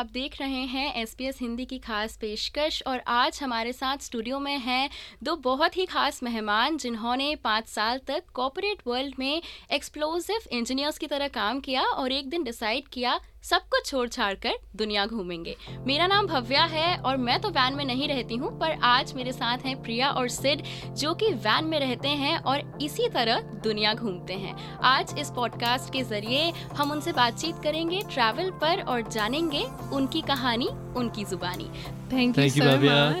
आप 0.00 0.10
देख 0.12 0.40
रहे 0.40 0.60
हैं 0.66 0.92
एस 0.96 1.12
पी 1.14 1.24
एस 1.24 1.38
हिंदी 1.40 1.64
की 1.64 1.78
खास 1.78 2.16
पेशकश 2.16 2.82
और 2.86 3.02
आज 3.06 3.38
हमारे 3.42 3.72
साथ 3.72 3.98
स्टूडियो 3.98 4.38
में 4.40 4.56
हैं 4.58 4.88
दो 5.24 5.34
बहुत 5.36 5.76
ही 5.76 5.84
खास 5.86 6.22
मेहमान 6.22 6.76
जिन्होंने 6.76 7.34
पाँच 7.44 7.66
साल 7.68 8.00
तक 8.06 8.30
कॉपोरेट 8.34 8.78
वर्ल्ड 8.86 9.14
में 9.18 9.42
एक्सप्लोजिव 9.72 10.48
इंजीनियर्स 10.52 10.98
की 10.98 11.06
तरह 11.06 11.28
काम 11.28 11.60
किया 11.60 11.82
और 11.84 12.12
एक 12.12 12.30
दिन 12.30 12.44
डिसाइड 12.44 12.88
किया 12.88 13.18
सब 13.42 13.62
कुछ 13.70 13.86
छोड़ 13.86 14.08
छाड़ 14.08 14.34
कर 14.34 14.58
दुनिया 14.76 15.04
घूमेंगे 15.06 15.56
मेरा 15.86 16.06
नाम 16.06 16.26
भव्या 16.26 16.64
है 16.64 16.96
और 16.98 17.16
मैं 17.16 17.40
तो 17.40 17.48
वैन 17.48 17.74
में 17.74 17.84
नहीं 17.84 18.08
रहती 18.08 18.36
हूँ 18.36 18.58
पर 18.58 18.72
आज 18.82 19.12
मेरे 19.12 19.32
साथ 19.32 19.58
हैं 19.58 19.82
प्रिया 19.82 20.10
और 20.10 20.28
सिड 20.28 20.62
जो 20.96 21.14
कि 21.14 21.32
वैन 21.46 21.64
में 21.64 21.78
रहते 21.80 22.08
हैं 22.08 22.36
और 22.42 22.78
इसी 22.82 23.08
तरह 23.08 23.40
दुनिया 23.64 23.94
घूमते 23.94 24.34
हैं 24.34 24.54
आज 24.84 25.14
इस 25.18 25.30
पॉडकास्ट 25.30 25.92
के 25.92 26.02
ज़रिए 26.02 26.50
हम 26.76 26.92
उनसे 26.92 27.12
बातचीत 27.12 27.62
करेंगे 27.62 28.02
ट्रैवल 28.12 28.50
पर 28.60 28.82
और 28.82 29.08
जानेंगे 29.08 29.64
उनकी 29.92 30.22
कहानी 30.22 30.68
उनकी 30.96 31.24
जुबानी 31.24 31.70
thank 32.12 32.38
you. 32.38 32.44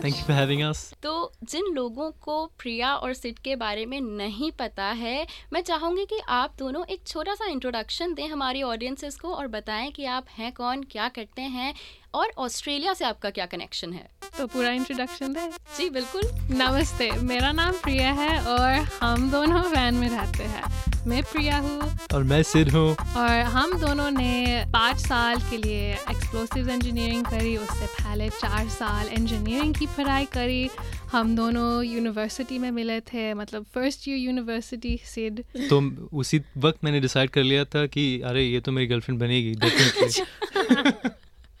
Thank 0.02 0.16
you 0.16 0.24
for 0.24 0.32
having 0.32 0.62
us. 0.62 0.78
तो 1.02 1.32
जिन 1.44 1.66
लोगों 1.74 2.10
को 2.20 2.44
प्रिया 2.58 2.94
और 2.94 3.12
सिड 3.14 3.38
के 3.38 3.56
बारे 3.56 3.84
में 3.86 4.00
नहीं 4.00 4.50
पता 4.52 4.84
है 4.84 5.26
मैं 5.52 5.60
चाहूँगी 5.60 6.04
कि 6.04 6.18
आप 6.28 6.54
दोनों 6.58 6.84
एक 6.86 7.06
छोटा 7.06 7.34
सा 7.34 7.46
इंट्रोडक्शन 7.46 8.14
दें 8.14 8.26
हमारी 8.28 8.62
ऑडियंसेस 8.62 9.16
को 9.16 9.34
और 9.34 9.46
बताएँ 9.48 9.90
कि 9.90 10.04
आप 10.10 10.26
हैं 10.38 10.52
कौन? 10.52 10.82
क्या 10.82 11.08
करते 11.08 11.42
हैं? 11.42 11.74
और 12.14 12.32
ऑस्ट्रेलिया 12.38 12.92
से 12.94 13.04
आपका 13.04 13.30
क्या 13.30 13.46
कनेक्शन 13.46 13.92
है? 13.92 14.08
तो 14.38 14.46
पूरा 14.46 14.70
इंट्रोडक्शन 14.70 15.32
दे। 15.32 15.48
जी 15.76 15.88
बिल्कुल। 15.90 16.22
नमस्ते 16.56 17.10
मेरा 17.22 17.52
नाम 17.52 17.72
प्रिया 17.72 18.12
है 18.12 18.38
और 18.44 18.72
हम 19.02 19.30
दोनों 19.30 19.60
वैन 19.70 19.94
में 19.94 20.08
रहते 20.08 20.44
हैं। 20.44 20.62
मैं 21.06 21.22
प्रिया 21.22 21.58
हूँ। 21.58 21.80
और 22.14 22.22
मैं 22.22 22.42
सिड 22.42 22.70
हूँ। 22.70 22.88
और 23.16 23.30
हम 23.56 23.78
दोनों 23.80 24.10
ने 24.10 24.64
पाँच 24.72 24.96
साल 24.98 25.36
के 25.50 25.56
लिए 25.56 25.92
एक्सप्लोसिव 25.92 26.70
इंजीनियरिंग 26.70 27.24
करी 27.24 27.56
उससे 27.56 27.86
पहले 27.86 28.28
चार 28.28 28.68
साल 28.68 29.08
इंजीनियरिंग 29.08 29.74
की 29.74 29.86
पढ़ाई 29.86 30.24
करी। 30.24 30.68
हम 31.12 31.36
दोनों 31.36 31.84
यूनिवर्सिटी 31.84 32.58
में 32.58 32.70
मिले 32.70 33.00
थे 33.00 33.32
मतलब 33.34 33.64
फ़र्स्ट 33.74 34.08
ईयर 34.08 34.18
यूनिवर्सिटी 34.18 34.96
सिड 35.04 35.42
तो 35.70 35.80
उसी 36.18 36.40
वक्त 36.58 36.84
मैंने 36.84 37.00
डिसाइड 37.00 37.30
कर 37.30 37.42
लिया 37.42 37.64
था 37.64 37.86
कि 37.86 38.20
अरे 38.20 38.44
ये 38.44 38.60
तो 38.60 38.72
मेरी 38.72 38.86
गर्लफ्रेंड 38.86 39.20
बनेगी 39.20 39.54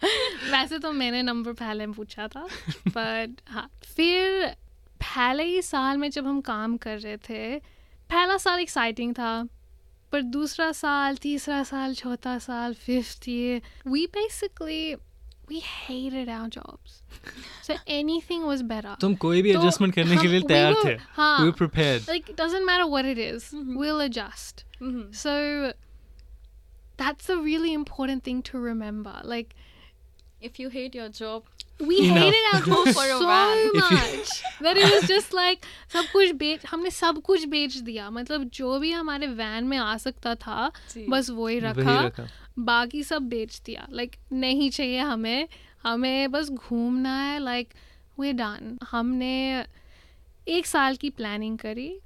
वैसे 0.04 0.78
तो 0.78 0.92
मैंने 0.92 1.22
नंबर 1.22 1.52
पहले 1.60 1.86
पूछा 1.96 2.26
था 2.36 2.46
बट 2.96 3.40
हाँ 3.50 3.68
फिर 3.96 4.46
पहले 5.00 5.44
ही 5.44 5.60
साल 5.62 5.98
में 5.98 6.08
जब 6.10 6.26
हम 6.26 6.40
काम 6.48 6.76
कर 6.86 6.98
रहे 7.00 7.16
थे 7.28 7.58
पहला 8.10 8.36
साल 8.44 8.60
एक्साइटिंग 8.60 9.14
था 9.18 9.32
पर 10.12 10.22
दूसरा 10.36 10.70
साल 10.72 11.16
तीसरा 11.22 11.62
साल 11.64 11.94
चौथा 11.94 12.38
साल 12.48 12.74
fifth 12.86 13.28
year 13.28 13.90
we 13.90 14.06
basically 14.16 14.96
we 15.52 15.60
hated 15.68 16.28
our 16.32 16.48
jobs 16.54 16.92
so 17.68 17.74
anything 17.94 18.42
was 18.48 18.60
better 18.72 18.90
तुम 19.00 19.14
कोई 19.24 19.40
भी 19.42 19.52
तो 19.52 19.58
एडजस्टमेंट 19.60 19.94
करने 19.94 20.16
के 20.16 20.28
लिए 20.28 20.40
तैयार 20.50 20.74
थे 20.84 20.92
हाँ 21.16 21.38
we 21.38 21.46
were 21.48 21.56
prepared 21.60 22.06
like 22.10 22.28
it 22.32 22.36
doesn't 22.40 22.66
matter 22.68 22.84
what 22.92 23.08
it 23.12 23.20
is, 23.22 23.48
Mhm. 23.54 23.72
we'll 23.80 24.02
adjust 24.04 24.62
hmm, 24.82 25.02
So 25.22 25.32
that's 27.02 27.32
a 27.34 27.36
really 27.48 27.72
important 27.78 28.22
thing 28.28 28.42
to 28.50 28.58
remember. 28.66 29.14
Like 29.32 29.56
if 30.42 30.58
you 30.58 30.68
hate 30.70 30.94
your 30.94 31.08
job. 31.08 31.42
We 31.88 31.98
Enough. 32.00 32.18
hated 32.18 32.54
our 32.54 32.60
job 32.60 32.88
For 32.96 33.04
a 33.04 33.18
while. 33.18 33.70
If 33.74 33.90
much. 33.90 34.42
That 34.60 34.76
it 34.76 34.92
was 34.94 35.08
just 35.08 35.32
like 35.32 35.58
सब 35.92 36.04
कुछ 36.12 36.30
बेच 36.32 36.66
हमने 36.66 36.90
सब 36.90 37.22
कुछ 37.22 37.44
बेच 37.44 37.76
दिया। 37.76 38.10
मतलब 38.10 38.44
जो 38.44 38.78
भी 38.78 38.92
हमारे 38.92 39.26
वैन 39.26 39.64
में 39.64 39.78
आ 39.78 39.96
सकता 39.96 40.34
था 40.34 40.72
बस 41.08 41.30
वही 41.30 41.58
रखा। 41.58 42.00
रखा। 42.06 42.28
बाकी 42.58 43.02
सब 43.02 43.22
बेच 43.22 43.60
दिया। 43.66 43.86
लाइक 43.90 44.16
नहीं 44.32 44.70
चाहिए 44.70 44.98
हमें। 44.98 45.48
हमें 45.82 46.30
बस 46.30 46.50
घूमना 46.50 47.16
है। 47.22 47.38
लाइक 47.38 47.68
वे 48.20 48.32
डन 48.32 48.78
हमने 48.90 49.64
एक 50.48 50.66
साल 50.66 50.96
की 50.96 51.10
प्लानिंग 51.10 51.58
करी 51.58 51.98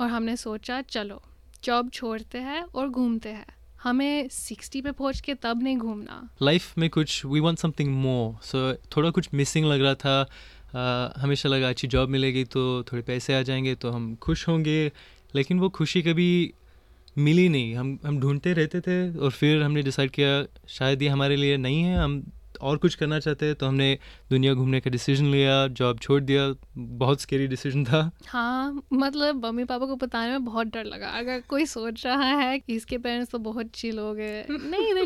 और 0.00 0.08
हमने 0.08 0.36
सोचा 0.36 0.82
चलो 0.82 1.22
जॉब 1.64 1.90
छोड़ते 1.90 2.38
हैं 2.38 2.62
और 2.62 2.88
घूमते 2.88 3.28
हैं। 3.28 3.46
हमें 3.82 4.28
सिक्सटी 4.28 4.80
पे 4.80 4.92
पहुँच 4.92 5.20
के 5.20 5.34
तब 5.34 5.62
नहीं 5.62 5.76
घूमना। 5.76 6.30
लाइफ 6.42 6.78
में 6.78 6.90
कुछ 6.90 7.24
we 7.26 7.40
want 7.40 7.58
something 7.58 7.94
more 7.94 8.46
so 8.46 8.74
थोड़ा 8.74 9.10
कुछ 9.10 9.28
मिसिंग 9.34 9.66
लग 9.66 9.80
रहा 9.82 9.94
था। 9.94 10.26
uh, 10.26 11.18
हमेशा 11.18 11.48
लगा 11.48 11.68
अच्छी 11.68 11.88
जॉब 11.88 12.08
मिलेगी 12.08 12.44
तो 12.44 12.82
थोड़े 12.82 13.02
पैसे 13.02 13.34
आ 13.34 13.42
जाएँगे 13.42 13.74
तो 13.74 13.90
हम 13.90 14.14
खुश 14.16 14.48
होंगे। 14.48 14.92
लेकिन 15.34 15.60
वो 15.60 15.68
खुशी 15.68 16.02
कभी 16.02 16.54
मिली 17.18 17.48
नहीं। 17.48 17.74
हम 17.74 17.98
हम 18.06 18.20
ढूंढते 18.20 18.52
रहते 18.52 18.80
थे 18.80 19.18
और 19.18 19.30
फिर 19.30 19.62
हमने 19.62 19.82
डिसाइड 19.82 20.10
किया 20.10 20.44
शायद 20.68 21.02
ये 21.02 21.08
हमारे 21.08 21.36
लिए 21.36 21.56
नहीं 21.56 21.82
है 21.82 21.96
हम 21.96 22.32
और 22.62 22.76
कुछ 22.76 22.94
करना 22.94 23.18
चाहते 23.18 23.46
हैं 23.46 23.54
तो 23.54 23.66
हमने 23.66 23.98
दुनिया 24.30 24.54
घूमने 24.54 24.80
का 24.80 24.90
डिसीज़न 24.90 25.26
लिया 25.26 25.66
जॉब 25.66 25.98
छोड़ 25.98 26.22
दिया 26.22 26.54
बहुत 26.78 27.20
स्केरी 27.20 27.46
डिसीज़न 27.46 27.84
था। 27.84 28.10
हाँ 28.26 28.82
मतलब 28.92 29.46
मम्मी 29.46 29.64
पापा 29.64 29.86
को 29.86 29.96
बताने 29.96 30.30
में 30.30 30.44
बहुत 30.44 30.66
डर 30.66 30.84
लगा। 30.84 31.08
अगर 31.08 31.40
कोई 31.40 31.66
सोच 31.66 32.06
रहा 32.06 32.24
है 32.24 32.58
कि 32.58 32.74
इसके 32.74 32.98
पेरेंट्स 32.98 33.30
तो 33.30 33.38
बहुत 33.38 33.66
चिल 33.66 33.98
हो 33.98 34.14
गए। 34.14 34.46
नहीं 34.50 34.94
दे 34.94 35.04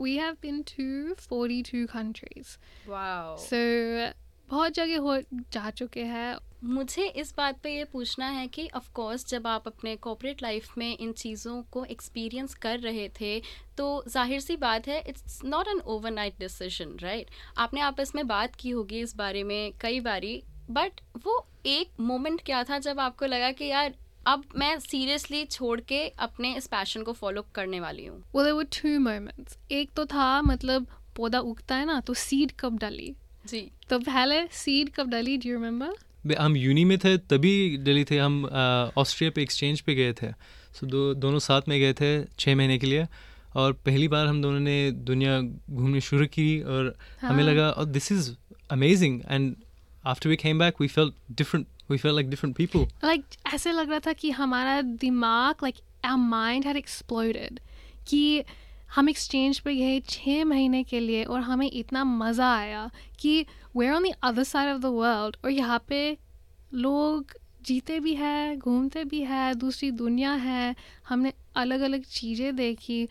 We 0.00 0.18
have 0.18 0.36
been 0.36 0.58
to 0.64 1.14
42 1.18 1.86
countries. 1.96 2.46
Wow. 2.88 3.38
So, 3.44 3.54
बहुत 4.50 4.72
जगह 4.72 4.98
हो 4.98 5.20
जा 5.32 5.70
चुके 5.70 6.02
हैं। 6.02 6.36
मुझे 6.64 7.06
इस 7.06 7.34
बात 7.36 7.58
पे 7.62 7.76
ये 7.76 7.84
पूछना 7.84 8.28
है 8.28 8.46
कि 8.46 8.68
ऑफ़ 8.76 8.90
कोर्स 8.92 9.26
जब 9.28 9.46
आप 9.46 9.66
अपने 9.66 9.96
कॉर्पोरेट 9.96 10.42
लाइफ 10.42 10.78
में 10.78 10.96
इन 10.98 11.12
चीज़ों 11.12 11.62
को 11.62 11.84
एक्सपीरियंस 11.84 12.54
कर 12.54 12.78
रहे 12.78 13.08
थे 13.08 13.42
तो 13.78 14.04
ज़ाहिर 14.08 14.40
सी 14.40 14.56
बात 14.56 14.88
है 14.88 15.00
it's 15.08 15.40
not 15.44 15.68
an 15.68 15.80
overnight 15.80 16.38
decision 16.38 16.96
right 17.00 17.30
आपने 17.58 17.80
आपस 17.80 18.12
में 18.14 18.26
बात 18.26 18.54
की 18.54 18.70
होगी 18.70 19.00
इस 19.00 19.16
बारे 19.16 19.42
में 19.42 19.72
कई 19.80 20.00
बारी 20.00 20.42
बट 20.70 21.00
वो 21.24 21.46
एक 21.66 21.90
मोमेंट 22.00 22.40
क्या 22.40 22.64
था 22.64 22.78
जब 22.78 23.00
आपको 23.00 23.26
लगा 23.26 23.50
कि 23.50 23.64
यार 23.64 23.94
अब 24.26 24.44
मैं 24.56 24.78
सीरियसली 24.80 25.44
छोड़ 25.44 25.80
के 25.80 26.08
अपने 26.08 26.56
इस 26.56 26.66
पैशन 26.66 27.02
को 27.02 27.12
फॉलो 27.12 27.46
करने 27.54 27.80
वाली 27.80 28.06
हूँ? 28.06 28.22
There 28.36 28.54
were 28.54 28.70
two 28.76 28.96
moments. 29.06 29.58
एक 29.70 29.90
तो 29.96 30.06
था 30.06 30.42
मतलब 30.42 30.86
पौधा 31.16 31.38
उगता 31.38 31.74
है 31.74 31.84
ना 31.84 32.00
तो 32.00 32.14
सीड 32.14 32.52
कब 32.60 32.78
डाली? 32.78 33.14
जी। 33.46 33.70
तो 33.88 33.98
पहले 33.98 34.46
सीड 34.46 34.90
कब 34.90 35.10
डाली 35.10 35.36
डू 35.36 35.48
यू 35.48 35.54
रिमेम्बर 35.54 35.94
हम 36.32 36.56
यूनी 36.56 36.84
में 36.84 36.98
थे 36.98 37.16
तभी 37.16 37.76
दिल्ली 37.78 38.04
थे 38.04 38.18
हम 38.18 38.44
ऑस्ट्रिया 38.96 39.30
पे 39.30 39.42
एक्सचेंज 39.42 39.80
पे 39.80 39.94
गए 39.94 40.12
थे 40.12 40.30
सो 40.74 40.86
दो 40.86 41.14
दोनों 41.14 41.38
साथ 41.38 41.62
में 41.68 41.80
गए 41.80 41.92
थे 41.92 42.24
छः 42.38 42.56
महीने 42.56 42.78
के 42.78 42.86
लिए 42.86 43.06
और 43.54 43.72
पहली 43.72 44.08
बार 44.08 44.26
हम 44.26 44.42
दोनों 44.42 44.60
ने 44.60 44.90
दुनिया 44.90 45.40
घूमनी 45.40 46.00
शुरू 46.00 46.26
की 46.26 46.60
और 46.60 46.96
हाँ. 47.22 47.30
हमें। 47.30 47.44
लगा 47.44 47.70
और 47.70 47.84
this 47.84 48.12
is 48.12 48.30
amazing 48.70 49.20
and 49.30 49.56
after 50.06 50.28
we 50.28 50.36
came 50.36 50.58
back 50.58 50.74
we 50.80 50.88
felt 50.88 51.12
different 51.30 51.66
we 51.90 51.98
felt 51.98 52.14
like 52.14 52.30
different 52.30 52.56
people 52.56 52.86
like 53.04 53.24
ऐसे 53.54 53.72
लग 53.72 53.90
रहा 53.90 53.98
था 53.98 54.12
कि 54.12 54.30
हमारा 54.30 54.80
दिमाग 54.82 55.54
like 55.62 55.74
our 56.04 56.16
mind 56.16 56.66
had 56.66 56.76
exploded 56.76 57.60
कि 58.08 58.42
हम 58.94 59.08
एक्सचेंज 59.08 59.58
पे 59.58 59.74
गए 59.74 60.00
छः 60.00 60.44
महीने 60.44 60.82
के 60.84 61.00
लिए 61.00 61.24
और 61.24 61.40
हमें 61.40 61.70
इतना 61.72 62.04
मज़ा 62.04 62.54
आया 62.56 62.90
कि 63.20 63.46
we're 63.76 63.92
on 63.92 64.02
the 64.02 64.14
other 64.22 64.42
side 64.42 64.74
of 64.74 64.82
the 64.82 64.86
world 64.86 65.36
और 65.44 65.50
यहाँ 65.50 65.84
पे 65.88 66.18
लोग 66.74 67.32
जीते 67.64 68.00
भी 68.00 68.14
हैं, 68.14 68.58
घूमते 68.58 69.04
भी 69.04 69.20
हैं, 69.20 69.58
दूसरी 69.58 69.90
दुनिया 69.90 70.32
है, 70.32 70.74
हमने 71.08 71.32
अलग 71.56 71.80
अलग 71.80 72.02
चीज़ें 72.02 72.56
देखी 72.56 73.02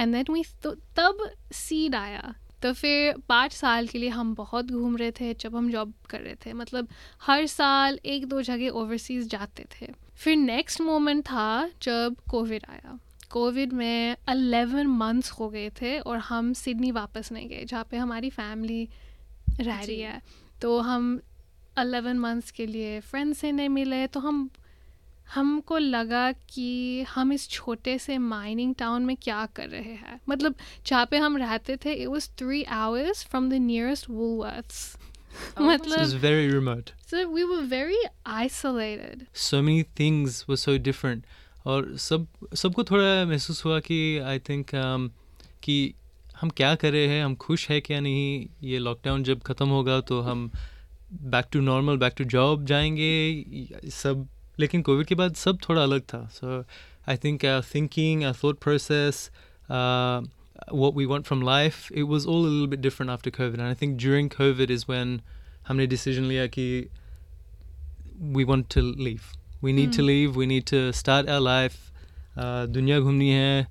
एंड 0.00 0.14
देन 0.14 0.32
वी 0.32 0.44
तो 0.62 0.70
तब 0.70 1.30
सीड 1.52 1.94
आया। 1.94 2.34
तो 2.62 2.72
फिर 2.72 3.14
पाँच 3.28 3.52
साल 3.52 3.86
के 3.86 3.98
लिए 3.98 4.08
हम 4.08 4.34
बहुत 4.34 4.70
घूम 4.70 4.96
रहे 4.96 5.10
थे 5.10 5.34
जब 5.34 5.56
हम 5.56 5.70
जॉब 5.70 5.92
कर 6.10 6.20
रहे 6.20 6.34
थे। 6.34 6.52
मतलब 6.52 6.88
हर 7.22 7.46
साल 7.46 7.98
एक 8.04 8.26
दो 8.26 8.42
जगह 8.42 8.68
ओवरसीज 8.68 9.28
जाते 9.28 9.66
थे। 9.72 9.86
फिर 10.14 10.36
नेक्स्ट 10.36 10.80
मोमेंट 10.80 11.24
था 11.24 11.70
जब 11.82 12.16
कोविड 12.30 12.66
आया। 12.70 12.98
कोविड 13.30 13.72
में 13.72 14.16
11 14.28 14.86
मंथ्स 14.86 15.30
हो 15.30 15.48
गए 15.48 15.70
थे 15.70 15.98
और 15.98 16.18
हम 16.18 16.52
सिडनी 16.52 16.90
वापस 16.90 17.32
नहीं 17.32 17.48
गए 17.48 17.64
जहाँ 17.64 17.86
पे 17.90 17.96
हमारी 17.96 18.30
फैमिली 18.30 18.88
रह 19.60 19.80
रही 19.80 20.00
है। 20.00 20.22
तो 20.62 20.78
हम 20.80 21.20
11 21.78 22.14
मंथ्स 22.14 22.50
के 22.50 22.66
लिए 22.66 23.00
फ्रेंड्स 23.00 23.38
से 23.38 23.52
नहीं 23.52 23.68
मिले 23.68 24.06
तो 24.06 24.20
हम 24.20 24.50
हमको 25.34 25.78
लगा 25.78 26.32
कि 26.32 27.02
हम 27.02 27.32
इस 27.32 27.48
छोटे 27.48 27.98
से 27.98 28.18
माइनिंग 28.18 28.74
टाउन 28.74 29.02
में 29.02 29.16
क्या 29.16 29.46
कर 29.46 29.68
रहे 29.68 29.94
हैं। 29.94 30.20
मतलब 30.28 30.54
जहाँ 30.86 31.06
पे 31.06 31.16
हम 31.16 31.36
रहते 31.36 31.76
थे 31.76 31.92
it 31.92 32.08
was 32.08 32.30
three 32.38 32.62
hours 32.62 33.24
from 33.24 33.50
the 33.50 33.54
nearest 33.54 34.10
Woolworths 34.10 34.96
It 35.38 35.60
was 35.60 35.80
मतलब 35.80 36.20
very 36.20 36.46
remote. 36.52 36.90
so 37.06 37.18
we 37.32 37.42
were 37.48 37.62
very 37.72 37.98
isolated 38.26 39.26
So 39.32 39.58
many 39.62 39.82
things 40.00 40.38
were 40.48 40.56
so 40.56 40.78
different. 40.78 41.26
और 41.66 41.96
सब 41.96 42.26
सबको 42.54 42.84
थोड़ा 42.84 43.24
महसूस 43.24 43.64
हुआ 43.64 43.80
कि 43.80 44.18
आई 44.18 44.38
थिंक 44.38 44.66
um, 44.66 45.10
कि 45.62 45.94
हम 46.40 46.50
क्या 46.50 46.74
कर 46.74 46.92
रहे 46.92 47.06
हैं 47.06 47.24
हम 47.24 47.34
खुश 47.34 47.68
है 47.68 47.80
क्या 47.80 48.00
नहीं? 48.00 48.46
ये 48.62 48.78
लॉकडाउन 48.78 49.22
जब 49.22 49.40
ख़त्म 49.40 49.68
होगा 49.68 50.00
तो 50.00 50.20
हम 50.20 50.50
back 51.12 51.46
to 51.52 51.60
normal 51.60 51.96
back 51.96 52.14
to 52.18 52.24
job 52.24 52.64
जाएँगे 52.64 53.44
सब 53.84 54.28
लेकिन 54.58 54.82
कोविड 54.82 55.06
के 55.06 55.14
बाद 55.14 55.34
सब 55.34 55.58
थोड़ा 55.68 55.82
अलग 55.82 56.00
था। 56.00 56.26
So 56.32 56.64
I 57.08 57.16
think 57.16 57.44
thinking 57.74 58.34
thought 58.44 58.58
process 58.58 59.30
what 60.74 60.96
we 60.96 61.04
want 61.06 61.26
from 61.26 61.42
life 61.42 61.76
it 61.92 62.06
was 62.12 62.24
all 62.26 62.46
a 62.46 62.50
little 62.52 62.70
bit 62.72 62.80
different 62.80 63.12
after 63.16 63.30
covid. 63.30 63.58
And 63.58 63.68
i 63.68 63.74
think 63.74 63.96
during 64.04 64.28
covid 64.28 65.20
हमने 65.68 65.86
decision 65.86 66.22
लिया 66.22 66.46
कि 66.46 66.88
we 68.22 68.44
want 68.44 68.68
to 68.76 68.82
leave. 69.06 69.37
We 69.64 69.72
need 69.74 69.96
to 69.96 70.02
leave 70.02 70.38
we 70.38 70.46
need 70.46 70.64
to 70.64 70.90
start 70.92 71.28
a 71.28 71.38
life. 71.40 71.78
Uh, 72.38 72.66
दुनिया 72.74 72.98
घूमनी 73.00 73.28
है 73.30 73.66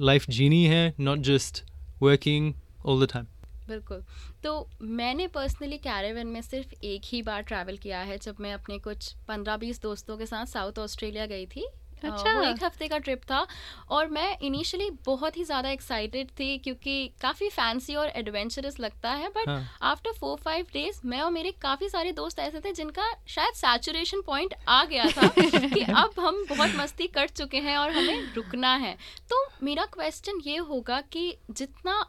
life 0.00 0.28
जीनी 0.30 0.64
है 0.64 0.94
not 1.00 1.18
just 1.28 1.62
working 2.02 2.52
all 2.86 3.04
the 3.04 3.08
time 3.12 3.26
बिल्कुल। 3.68 4.02
तो 4.44 4.50
मैंने 4.82 5.26
पर्सनली 5.34 5.78
कैरेवन 5.78 6.26
में 6.26 6.40
सिर्फ़ 6.42 6.74
एक 6.84 7.02
ही 7.04 7.22
बार 7.22 7.42
ट्रैवल 7.42 7.76
किया 7.76 8.00
है 8.00 8.18
जब 8.18 8.36
मैं 8.40 8.52
अपने 8.54 8.78
कुछ 8.78 9.12
पंद्रह 9.28 9.56
बीस 9.56 9.80
दोस्तों 9.82 10.16
के 10.18 10.26
साथ 10.26 10.46
साउथ 10.46 10.78
ऑस्ट्रेलिया 10.78 11.26
गई 11.26 11.46
थी। 11.46 11.66
अच्छा। 12.04 12.34
वो 12.34 12.42
एक 12.42 12.62
हफ़्ते 12.64 12.88
का 12.88 12.98
ट्रिप 12.98 13.22
था 13.22 13.46
और 13.90 14.08
मैं 14.08 14.36
इनिशियली 14.42 14.90
बहुत 15.06 15.36
ही 15.36 15.44
ज़्यादा 15.44 15.70
एक्साइटेड 15.70 16.30
थी 16.30 16.56
क्योंकि 16.58 16.96
काफ़ी 17.22 17.48
फैंसी 17.48 17.94
और 17.94 18.08
एडवेंचरस 18.08 18.80
लगता 18.80 19.10
है 19.12 19.28
but. 19.28 19.48
After 19.82 20.12
four 20.12 20.38
five 20.38 20.66
days 20.72 21.00
मैं 21.04 21.20
और 21.20 21.30
मेरे 21.30 21.50
काफ़ी 21.62 21.88
सारे 21.88 22.12
दोस्त 22.12 22.38
ऐसे 22.38 22.60
थे 22.60 22.72
जिनका 22.72 23.10
शायद 23.26 23.54
सैचुरेशन 23.54 24.20
पॉइंट 24.20 24.54
आ 24.68 24.84
गया 24.84 25.06
था 25.06 25.28
कि 25.28 25.80
अब 25.96 26.20
हम 26.20 26.44
बहुत 26.48 26.70
मस्ती 26.76 27.06
कर 27.06 27.28
चुके 27.28 27.58
हैं 27.58 27.76
और 27.76 27.90
हमें 27.90 28.34
रुकना 28.34 28.74
है 28.76 28.96
तो 29.30 29.44
मेरा 29.62 29.84
क्वेश्चन 29.84 30.40
ये 30.44 30.56
होगा 30.56 31.00
कि 31.12 31.36
जितना 31.50 32.04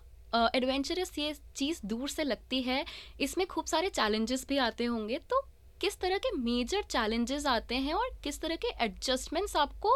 एडवेंचरस 0.55 1.11
ये 1.17 1.33
चीज़ 1.55 1.79
दूर 1.85 2.09
से 2.09 2.23
लगती 2.23 2.61
है 2.61 2.85
इसमें 3.19 3.45
खूब 3.47 3.65
सारे 3.65 3.89
चैलेंजेस 3.89 4.45
भी 4.49 4.57
आते 4.57 4.85
होंगे 4.85 5.19
तो 5.29 5.41
किस 5.85 5.99
तरह 5.99 6.17
के 6.17 6.37
मेजर 6.37 6.81
चैलेंजेस 6.81 7.45
आते 7.45 7.75
हैं 7.75 7.93
और 7.93 8.09
किस 8.23 8.41
तरह 8.41 8.55
के 8.55 8.67
एडजस्टमेंट्स 8.85 9.55
आपको 9.55 9.95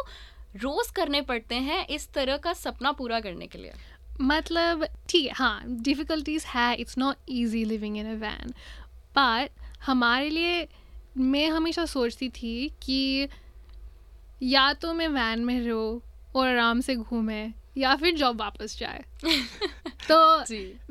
रोज 0.56 0.90
करने 0.90 1.20
पड़ते 1.20 1.54
हैं 1.54 1.86
इस 1.86 2.12
तरह 2.12 2.36
का 2.36 2.52
सपना 2.52 2.92
पूरा 2.92 3.20
करने 3.20 3.46
के 3.46 3.58
लिए? 3.58 3.72
मतलब 4.20 4.86
ठीक 5.08 5.26
है 5.26 5.32
हाँ 5.32 5.62
डिफ़िकल्टीज 5.66 6.44
है 6.44 6.76
it's 6.76 6.98
not 6.98 7.16
easy 7.28 7.64
living 7.64 7.96
in 7.96 8.06
a 8.06 8.14
van 8.14 8.50
but 9.18 9.50
हमारे 9.86 10.30
लिए 10.30 10.68
मैं 11.16 11.48
हमेशा 11.48 11.86
सोचती 11.86 12.28
थी 12.28 12.72
कि 12.82 13.28
या 14.42 14.72
तो 14.72 14.94
मैं 14.94 15.08
वैन 15.08 15.44
में 15.44 15.60
रहूँ 15.60 16.02
और 16.36 16.48
आराम 16.48 16.80
से 16.80 16.96
घूमे 16.96 17.52
या 17.76 17.96
फिर 17.96 18.14
जॉब 18.14 18.40
वापस 18.40 18.78
जाए। 18.78 19.04
तो 20.10 20.44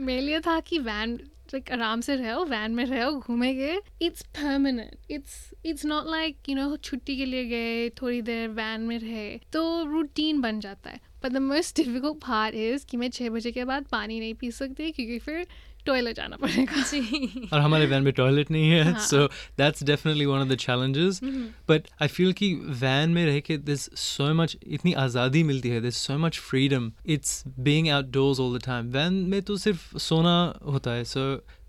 मेरे 0.03 0.21
लिए 0.21 0.39
था 0.39 0.59
कि 0.59 0.79
वैन 0.79 1.31
लाइक 1.53 1.71
आराम 1.71 2.01
से 2.01 2.15
रहो 2.15 2.43
वैन 2.45 2.71
में 2.71 2.83
रहो 2.85 3.11
घूमेंगे 3.11 3.79
it's 4.01 4.21
permanent 4.37 5.11
it's 5.11 5.53
it's 5.65 5.85
not 5.85 6.09
like 6.09 6.49
you 6.49 6.55
know 6.55 6.75
छुट्टी 6.77 7.17
के 7.17 7.25
लिए 7.25 7.45
गए, 7.45 7.89
थोड़ी 8.01 8.21
देर 8.21 8.47
वैन 8.49 8.81
में 8.81 8.97
रहे 8.99 9.29
तो 9.53 9.83
रूटीन 9.85 10.41
बन 10.41 10.59
जाता 10.59 10.89
है। 10.89 10.99
पर 11.23 11.29
the 11.29 11.37
most 11.37 11.75
difficult 11.75 12.17
part 12.17 12.55
is 12.55 12.85
कि 12.85 12.97
मैं 12.97 13.09
छः 13.09 13.29
बजे 13.29 13.51
के 13.51 13.65
बाद 13.65 13.85
पानी 13.91 14.19
नहीं 14.19 14.33
पी 14.33 14.51
सकती, 14.51 14.91
क्योंकि 14.91 15.19
फिर 15.19 15.45
टॉयलेट 15.85 16.15
जाना 16.15 16.35
पड़ेगा। 16.35 16.81
जी। 16.91 17.47
और 17.53 17.59
हमारे 17.59 17.85
वैन 17.85 18.03
में 18.03 18.11
टॉयलेट 18.13 18.51
नहीं 18.51 18.69
है। 18.69 18.93
So 19.01 19.25
that's 19.57 19.83
definitely 19.83 20.25
one 20.25 20.39
of 20.39 20.47
the 20.49 20.55
challenges 20.57 21.19
but 21.69 21.87
I 22.01 22.07
feel 22.07 22.33
कि 22.33 22.53
वैन 22.81 23.09
में 23.09 23.25
रह 23.25 23.39
के 23.39 23.57
दिस 23.59 23.85
सो 23.99 24.33
मच 24.33 24.57
इतनी 24.63 24.93
आज़ादी 25.03 25.43
मिलती 25.43 25.69
है 25.69 25.81
this 25.81 25.97
so 25.97 26.17
much 26.17 26.39
freedom 26.39 26.91
it's 27.07 27.43
being 27.59 27.89
outdoors 27.89 28.39
all 28.39 28.57
the 28.57 28.61
time 28.65 28.91
van 28.91 29.13
में 29.29 29.41
तो 29.41 29.57
सिर्फ़ 29.57 29.97
सोना 29.99 30.35
होता 30.65 30.91
है 30.91 31.03
so 31.05 31.25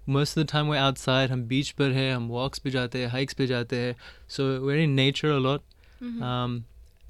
most 0.08 0.38
of 0.38 0.44
the 0.44 0.48
time 0.52 0.70
we're 0.70 0.78
outside 0.78 1.30
हम 1.30 1.42
बीच 1.44 1.70
पर 1.70 1.92
है 1.92 2.12
हम 2.14 2.28
वॉक्स 2.28 2.58
पे 2.58 2.70
जाते 2.70 2.98
हैं 2.98 3.08
हाइक्स 3.08 3.34
पे 3.34 3.46
जाते 3.46 3.76
हैं 3.76 3.94
so 4.28 4.44
very 4.66 4.86
nature 4.86 5.28
a lot 5.28 5.60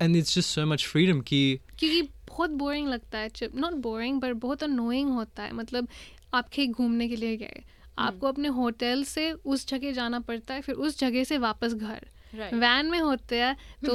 and 0.03 0.17
it's 0.17 0.35
just 0.35 0.49
so 0.49 0.67
much 0.67 0.87
freedom 0.87 1.21
कि 1.21 1.59
क्योंकि 1.79 2.03
बहुत 2.29 2.51
बोरिंग 2.51 2.89
लगता 2.89 3.19
है 3.19 3.29
जब 3.37 3.53
नॉट 3.55 3.73
बोरिंग 3.83 4.21
बट 4.21 4.35
बहुत 4.43 4.63
अनोइंग 4.63 5.11
होता 5.11 5.43
है। 5.43 5.53
मतलब 5.53 5.89
आप 6.35 6.49
कहीं 6.49 6.69
घूमने 6.69 7.09
के 7.09 7.17
लिए 7.17 7.37
गए। 7.37 7.63
आपको 7.99 8.27
अपने 8.27 8.49
होटल 8.49 9.03
से 9.05 9.31
उस 9.33 9.67
जगह 9.69 9.93
जाना 9.93 10.21
पड़ता 10.21 10.55
है 10.55 10.61
फिर 10.61 10.75
उस 10.75 10.99
जगह 10.99 11.25
से 11.25 11.39
वापस 11.39 11.75
घर। 11.75 12.07
राइट 12.35 12.55
वैन 12.55 12.91
में 12.91 12.99
होते 12.99 13.41
हैं 13.41 13.55
तो 13.87 13.93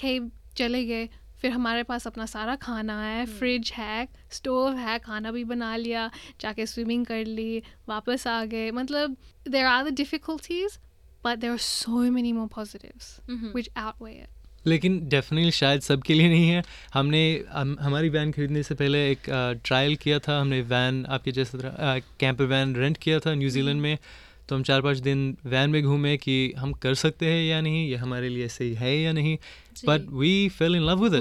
कहीं 0.00 0.20
चले 0.56 0.84
गए 0.84 1.08
फिर 1.40 1.50
हमारे 1.50 1.82
पास 1.82 2.06
अपना 2.06 2.26
सारा 2.26 2.54
खाना 2.56 3.00
है 3.02 3.24
फ्रिज 3.26 3.70
है 3.74 4.08
स्टोव 4.30 4.76
है 4.76 4.98
खाना 4.98 5.30
भी 5.32 5.44
बना 5.44 5.74
लिया 5.76 6.10
जाके 6.40 6.66
स्विमिंग 6.66 7.06
कर 7.06 7.24
ली 7.24 7.62
वापस 7.88 8.26
आ 8.26 8.44
गए। 8.44 8.70
मतलब 8.70 9.16
there 9.48 9.64
are 9.66 9.90
the 9.90 9.94
difficulties 9.94 10.78
but 11.24 11.38
there 11.38 11.50
are 11.50 11.58
so 11.58 12.00
many 12.10 12.32
more 12.32 12.48
positives 12.54 13.18
which 13.30 13.70
outweigh 13.76 14.12
it 14.12 14.28
लेकिन 14.66 14.98
डेफिनेटली 15.08 15.50
शायद 15.50 15.80
सबके 15.80 16.14
लिए 16.14 16.28
नहीं 16.28 16.48
है। 16.48 16.62
हमने 16.94 17.22
हम, 17.50 17.76
हमारी 17.80 18.08
वैन 18.08 18.32
खरीदने 18.32 18.62
से 18.62 18.74
पहले 18.74 19.10
एक 19.10 19.30
ट्रायल 19.64 19.96
किया 19.96 20.18
था। 20.18 20.40
हमने 20.40 20.60
वैन 20.62 21.04
आपके 21.08 21.32
जैसे 21.32 21.58
तरह 21.58 21.98
कैंपर 22.20 22.44
वैन 22.46 22.74
रेंट 22.76 22.96
किया 22.96 23.18
था 23.18 23.34
न्यूजीलैंड 23.34 23.80
में। 23.80 23.96
तो 24.48 24.56
हम 24.56 24.62
चार 24.62 24.82
पाँच 24.82 24.98
दिन 24.98 25.36
वैन 25.46 25.70
में 25.70 25.82
घूमे 25.82 26.16
कि 26.16 26.52
हम 26.58 26.72
कर 26.82 26.94
सकते 26.94 27.26
हैं 27.26 27.44
या 27.44 27.60
नहीं 27.60 27.88
ये 27.88 27.96
हमारे 27.96 28.28
लिए 28.28 28.48
सही 28.48 28.74
है 28.74 28.96
या 28.98 29.12
नहीं। 29.12 29.36
But 29.86 30.06
we 30.12 30.48
fell 30.48 30.76
in 30.76 30.82
love 30.82 31.02
with 31.02 31.14
it 31.14 31.20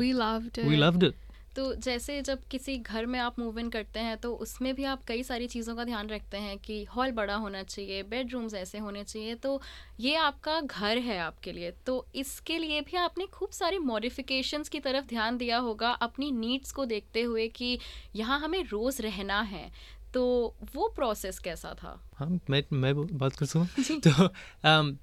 we 0.59 0.75
loved 0.75 1.03
it 1.03 1.13
तो 1.59 1.75
जैसे 1.75 2.21
जब 2.21 2.39
किसी 2.51 2.77
घर 2.77 3.05
में 3.05 3.19
आप 3.19 3.39
मूव 3.39 3.59
इन 3.59 3.69
करते 3.69 3.99
हैं 3.99 4.17
तो 4.17 4.33
उसमें 4.33 4.75
भी 4.75 4.83
आप 4.83 5.03
कई 5.07 5.23
सारी 5.23 5.47
चीज़ों 5.47 5.75
का 5.75 5.83
ध्यान 5.83 6.09
रखते 6.09 6.37
हैं 6.37 6.57
कि 6.57 6.83
हॉल 6.83 7.11
बड़ा 7.11 7.35
होना 7.35 7.63
चाहिए 7.63 8.03
बेडरूम्स 8.03 8.53
ऐसे 8.53 8.77
होने 8.77 9.03
चाहिए 9.03 9.35
तो 9.35 9.61
ये 9.99 10.15
आपका 10.15 10.61
घर 10.61 10.97
है 10.97 11.19
आपके 11.19 11.51
लिए। 11.51 11.71
तो 11.71 12.07
इसके 12.15 12.57
लिए 12.57 12.81
भी 12.81 12.97
आपने 12.97 13.25
खूब 13.25 13.49
सारे 13.49 13.79
मॉडिफिकेशंस 13.79 14.69
की 14.69 14.79
तरफ़ 14.79 15.05
ध्यान 15.05 15.37
दिया 15.37 15.57
होगा 15.57 15.89
अपनी 15.89 16.31
नीड्स 16.31 16.71
को 16.71 16.85
देखते 16.85 17.21
हुए 17.21 17.47
कि 17.47 17.79
यहाँ 18.15 18.39
हमें 18.39 18.63
रोज़ 18.63 19.01
रहना 19.01 19.41
है। 19.41 19.71
तो 20.13 20.55
वो 20.75 20.87
प्रोसेस 20.95 21.39
कैसा 21.39 21.73
था? 21.73 22.01
हाँ 22.13 22.39
मैं 22.49 22.63
मैं 22.73 23.17
बात 23.17 23.35
कर 23.35 23.45
सकूँ 23.45 23.67
तो 24.07 24.29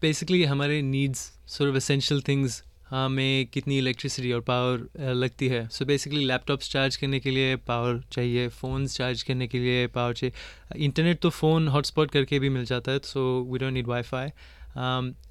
बेसिकली 0.01 0.43
um, 0.43 0.51
हमारे 0.51 0.83
needs 0.83 1.33
sort 1.47 1.71
of 1.71 1.77
essential 1.77 2.23
things 2.29 2.63
हमें 2.91 3.47
कितनी 3.53 3.79
इलेक्ट्रिसिटी 3.79 4.33
और 4.33 4.41
पावर 4.49 5.13
लगती 5.15 5.49
है? 5.49 5.67
सो 5.69 5.85
बेसिकली 5.85 6.25
लैपटॉप्स 6.25 6.71
चार्ज 6.71 6.97
करने 6.97 7.21
के 7.21 7.31
लिए 7.31 7.57
पावर 7.69 8.01
चाहिए 8.13 8.49
फ़ोन्स 8.51 8.97
चार्ज 8.97 9.23
करने 9.23 9.47
के 9.49 9.59
लिए 9.59 9.87
पावर 9.95 10.15
चाहिए। 10.15 10.85
इंटरनेट 10.85 11.21
तो 11.21 11.31
फ़ोन 11.31 11.69
हॉटस्पॉट 11.69 12.11
करके 12.11 12.39
भी 12.39 12.49
मिल 12.49 12.65
जाता 12.65 12.93
है 12.93 12.99
so 13.05 13.25
we 13.51 13.59
don't 13.59 13.73
need 13.73 13.87
wifi 13.87 14.29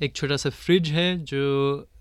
एक 0.06 0.16
छोटा 0.16 0.38
सा 0.38 0.50
फ्रिज 0.50 0.90
है 0.90 1.18
जो 1.24 1.44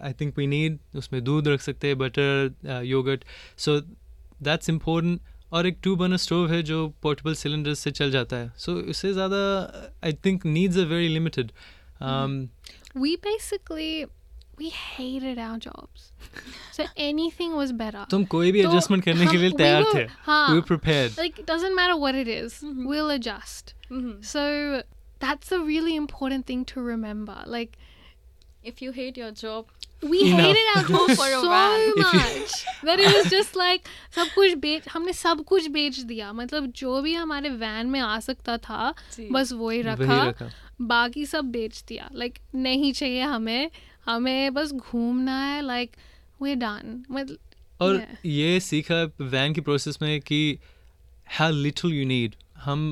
आई 0.02 0.12
थिंक 0.20 0.38
वी 0.38 0.46
नीड 0.46 0.78
उसमें 0.96 1.22
दूध 1.24 1.48
रख 1.48 1.60
सकते 1.60 1.88
हैं 1.88 1.98
butter 1.98 2.82
yogurt 2.84 3.24
so 3.58 3.78
that's 3.80 4.70
important 4.70 5.20
और 5.52 5.66
एक 5.66 5.78
टू 5.84 5.94
बर्नर 5.96 6.16
स्टोव 6.16 6.52
है 6.52 6.62
जो 6.62 6.86
पोर्टेबल 7.02 7.34
सिलेंडर 7.34 7.74
से 7.74 7.90
चल 7.90 8.10
जाता 8.10 8.36
है। 8.36 8.52
सो 8.56 8.72
so, 8.72 8.88
इससे 8.88 9.12
ज़्यादा 9.12 9.38
I 10.04 10.12
think 10.24 10.46
needs 10.46 10.78
are 10.78 10.86
very 10.86 11.08
limited 11.08 11.52
We 12.96 13.10
basically 13.22 14.06
we 14.58 14.68
hated 14.70 15.38
our 15.38 15.58
jobs. 15.58 16.02
So 16.72 16.84
anything 17.06 17.54
was 17.60 17.72
better. 17.82 18.04
तो 18.10 18.16
हम 18.16 18.24
कोई 18.34 18.52
भी 18.52 18.62
तो 18.62 18.70
एडजस्टमेंट 18.70 19.04
करने 19.04 19.20
के 19.26 19.26
हम- 19.26 19.40
लिए 19.40 19.50
we 19.50 19.58
तैयार 19.58 19.82
were- 19.82 19.94
थे 19.96 20.06
हाँ। 20.26 20.48
We 20.48 20.54
were 20.56 20.60
prepared 20.72 21.12
like 21.22 21.38
it 21.38 21.46
doesn't 21.52 21.76
matter 21.80 21.96
what 22.04 22.20
it 22.24 22.32
is, 22.34 22.58
we'll 22.90 23.14
adjust. 23.18 23.74
So 24.32 24.44
that's 25.24 25.52
a 25.52 25.60
really 25.70 25.96
important 26.02 26.46
thing 26.52 26.64
to 26.74 26.86
remember. 26.90 27.38
Like 27.56 27.76
if 28.66 28.84
you 28.84 28.92
hate 28.92 29.18
your 29.18 29.30
job 29.30 29.66
we 30.12 30.18
Enough. 30.22 30.40
hated 30.44 30.66
our 30.70 30.80
Go 30.86 30.96
job 31.08 31.10
for 31.18 31.26
a 31.34 31.36
so 31.42 31.50
van. 31.50 31.82
If 31.82 31.98
you- 31.98 32.14
much 32.14 32.54
that 32.88 33.02
it 33.04 33.12
was 33.16 33.28
just 33.34 33.54
like 33.60 33.86
सब 34.16 34.32
कुछ 34.34 34.54
बेच 34.64 34.88
हमने 34.92 35.12
सब 35.12 35.44
कुछ 35.48 35.68
बेच 35.76 35.98
दिया 36.10 36.32
मतलब 36.40 36.66
जो 36.80 37.00
भी 37.02 37.14
हमारे 37.14 37.50
वैन 37.62 37.86
में 37.90 38.00
आ 38.00 38.18
सकता 38.26 38.56
था 38.66 38.92
जी। 39.16 39.28
बस 39.32 39.52
वही 39.52 39.58
वही 39.58 39.82
रखा 39.82 40.22
रखा 40.28 40.50
बाकी 40.90 41.24
सब 41.26 41.44
बेच 41.56 41.82
दिया 41.88 42.08
लाइक 42.14 42.38
नहीं 42.54 42.92
चाहिए 42.92 43.22
हमें 43.22 43.70
हमें 44.06 44.54
बस 44.54 44.72
घूमना 44.72 45.38
है 45.44 45.60
लाइक 45.66 45.96
वे 46.42 46.54
डन 46.54 47.02
मतलब 47.10 47.38
और 47.82 47.96
Yeah. 47.96 48.16
ये 48.26 48.58
सीखा 48.60 49.02
वैन 49.20 49.52
की 49.54 49.60
प्रोसेस 49.60 49.98
में 50.02 50.20
कि 50.20 50.58
how 51.38 51.50
little 51.50 51.92
you 51.98 52.04
need 52.10 52.34
हम 52.64 52.82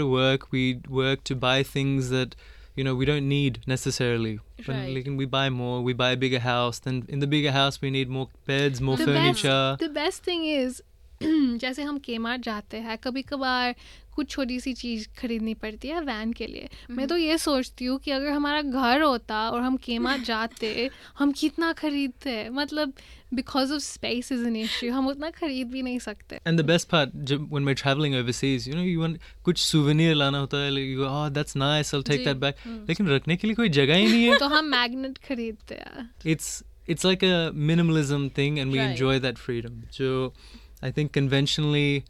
to 0.00 0.06
work 0.12 0.46
we 0.54 0.62
work 1.00 1.22
to 1.30 1.36
buy 1.44 1.58
things 1.72 2.08
that 2.14 2.34
you 2.78 2.84
know 2.86 2.94
we 3.00 3.06
don't 3.10 3.28
need 3.32 3.58
necessarily 3.72 4.32
But 4.60 4.68
Right. 4.68 4.88
लेकिन 4.94 5.16
we 5.20 5.26
buy 5.34 5.44
more 5.58 5.76
we 5.88 5.94
buy 6.00 6.08
a 6.16 6.18
bigger 6.24 6.40
house 6.46 6.80
then 6.86 6.98
in 7.16 7.22
the 7.24 7.28
bigger 7.34 7.52
house 7.58 7.78
we 7.84 7.90
need 7.96 8.10
more 8.16 8.26
beds 8.50 8.82
more 8.88 8.96
the 9.02 9.06
furniture 9.10 9.60
best 9.70 9.84
the 9.84 9.90
best 10.00 10.26
thing 10.30 10.44
is 10.54 10.80
जैसे 11.58 11.82
हम 11.82 11.98
केमार 11.98 12.36
जाते 12.36 12.76
हैं 12.76 12.98
कभी 12.98 13.22
कभार 13.22 13.74
कुछ 14.14 14.28
छोटी 14.28 14.60
सी 14.60 14.72
चीज़ 14.72 15.08
खरीदनी 15.18 15.54
पड़ती 15.54 15.88
है 15.88 16.00
वैन 16.00 16.32
के 16.32 16.46
लिए। 16.46 16.68
मैं 16.90 16.96
हम्म। 16.96 17.06
तो 17.06 17.16
ये 17.16 17.38
सोचती 17.38 17.84
हूँ 17.84 17.98
कि 17.98 18.10
अगर 18.10 18.28
हमारा 18.28 18.62
घर 18.62 19.02
होता 19.02 19.50
और 19.50 19.60
हम 19.60 19.76
केमा 19.76 20.16
जाते 20.16 20.90
हम 21.18 21.32
कितना 21.32 21.72
खरीदते? 21.72 22.48
मतलब 22.50 22.92
because 23.34 23.72
of 23.72 23.82
space 23.82 24.32
is 24.32 24.46
an 24.46 24.56
issue 24.56 24.92
हम 24.92 25.08
उतना 25.08 25.30
खरीद 25.30 25.68
भी 25.68 25.82
नहीं 25.82 25.98
सकते। 25.98 26.40
एंड 26.46 26.60
द 26.60 26.64
बेस्ट 26.64 26.88
पार्ट 26.88 27.10
जब 27.14 27.48
व्हेन 27.50 27.62
मैं 27.62 27.74
ट्रैवलिंग 27.74 29.18
कुछ 29.44 29.58
सुवेनिर 29.58 30.14
लाना 30.14 30.38
होता 30.38 30.56
है 30.56 30.70
like 30.70 30.98
oh 30.98 31.28
that's 31.28 31.56
nice 31.56 31.94
I 31.94 32.02
take 32.02 32.24
that 32.24 32.36
back 32.36 32.56
लेकिन 32.88 33.08
रखने 33.08 33.36
के 33.36 33.46
लिए 33.46 33.56
कोई 33.56 33.68
जगह 33.68 33.94
ही 33.94 34.06
नहीं 34.06 34.24
है। 34.24 34.38
तो 34.38 34.46
हम 34.46 34.64
मैग्नेट 34.64 35.18
खरीदते 35.18 35.74
हैं। 35.74 36.10
It's 36.26 36.62
it's 36.88 37.04
like 37.06 37.24
a 37.24 37.50
minimalism 37.54 38.28
thing 38.28 38.58
and 38.58 38.72
we 38.72 38.78
enjoy 38.78 39.20
that 39.20 39.38
freedom 39.38 39.82
जो 39.92 40.34
i 40.83 40.91
think 40.91 41.11
conventionally 41.17 42.03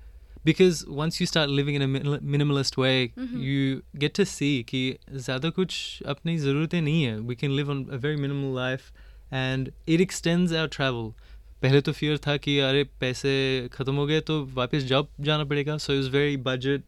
because 0.48 0.80
once 0.88 1.20
you 1.20 1.26
start 1.30 1.50
living 1.50 1.76
in 1.76 1.82
a 1.82 1.88
min- 1.88 2.20
minimalist 2.34 2.76
way 2.78 2.96
you 3.46 3.82
get 4.04 4.14
to 4.20 4.26
see 4.32 4.54
कि 4.70 4.82
ज़्यादा 5.14 5.50
कुछ 5.60 5.78
अपनी 6.14 6.38
ज़रूरतें 6.38 6.82
नहीं 6.82 7.04
है 7.04 7.18
we 7.30 7.36
can 7.44 7.56
live 7.60 7.72
on 7.76 7.86
a 7.98 8.02
very 8.08 8.20
minimal 8.26 8.52
life 8.58 8.92
and 9.44 9.72
it 9.96 10.04
extends 10.08 10.52
our 10.62 10.68
travel 10.78 11.10
पहले 11.62 11.82
तो 11.82 11.92
फियर 11.92 12.18
था 12.28 12.36
कि 12.38 12.58
अरे 12.60 12.84
पैसे 13.02 13.32
ख़त्म 13.74 13.96
हो 13.96 14.06
गए 14.08 14.20
तो 14.30 14.44
वापस 14.56 14.84
जॉब 14.92 15.08
जाना 15.28 15.44
पड़ेगा 15.52 15.78
so 15.86 15.94
it 15.94 16.00
was 16.04 16.12
very 16.16 16.36
budget 16.50 16.84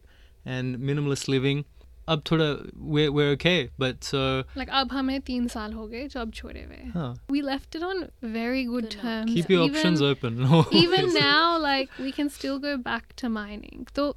and 0.56 0.78
minimalist 0.90 1.28
living 1.34 1.64
अब 2.07 2.21
थोड़ा 2.31 2.45
we're, 2.93 3.11
we're 3.11 3.33
okay 3.33 3.69
but 3.79 4.03
so 4.03 4.21
like 4.57 4.69
अब 4.81 4.91
हमें 4.91 5.19
तीन 5.21 5.47
साल 5.47 5.73
हो 5.73 5.87
गए 5.87 6.07
जॉब 6.07 6.31
छोड़े 6.33 6.63
हुए 6.63 6.91
हाँ 6.93 7.13
we 7.31 7.41
left 7.49 7.77
it 7.79 7.83
on 7.89 8.03
very 8.35 8.63
good 8.65 8.89
Good 8.89 8.97
terms 9.01 9.33
keep 9.33 9.49
your 9.49 9.63
even, 9.65 9.77
options 9.77 10.01
open 10.01 10.39
even 10.83 11.13
now 11.13 11.57
like 11.65 11.99
we 11.99 12.11
can 12.19 12.29
still 12.29 12.59
go 12.59 12.77
back 12.89 13.15
to 13.23 13.29
mining 13.39 13.87
so 13.95 14.07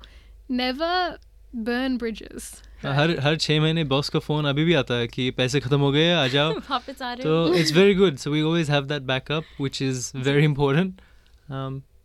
never 0.62 0.94
burn 1.68 1.98
bridges 1.98 2.54
हर 2.84 3.10
हर 3.20 3.36
छः 3.36 3.60
महीने 3.60 3.82
बॉस 3.90 4.08
का 4.08 4.18
फ़ोन 4.18 4.44
अभी 4.46 4.64
भी 4.64 4.74
आता 4.74 4.94
है 4.94 5.06
कि 5.08 5.30
पैसे 5.36 5.60
खत्म 5.60 5.78
हो 5.80 5.90
गए 5.92 6.12
आ 6.14 6.26
जाओ 6.28 6.52
वापस 6.52 7.02
आ 7.02 7.12
रहे 7.12 7.22
तो 7.22 7.46
हो 7.46 7.54
it's 7.54 7.72
very 7.72 7.94
good 7.94 8.16
so 8.24 8.30
we 8.30 8.42
always 8.42 8.70
have 8.70 8.84
that 8.86 9.02
backup 9.02 9.44
which 9.60 9.80
is 9.82 10.10
very 10.16 10.44
important 10.44 11.00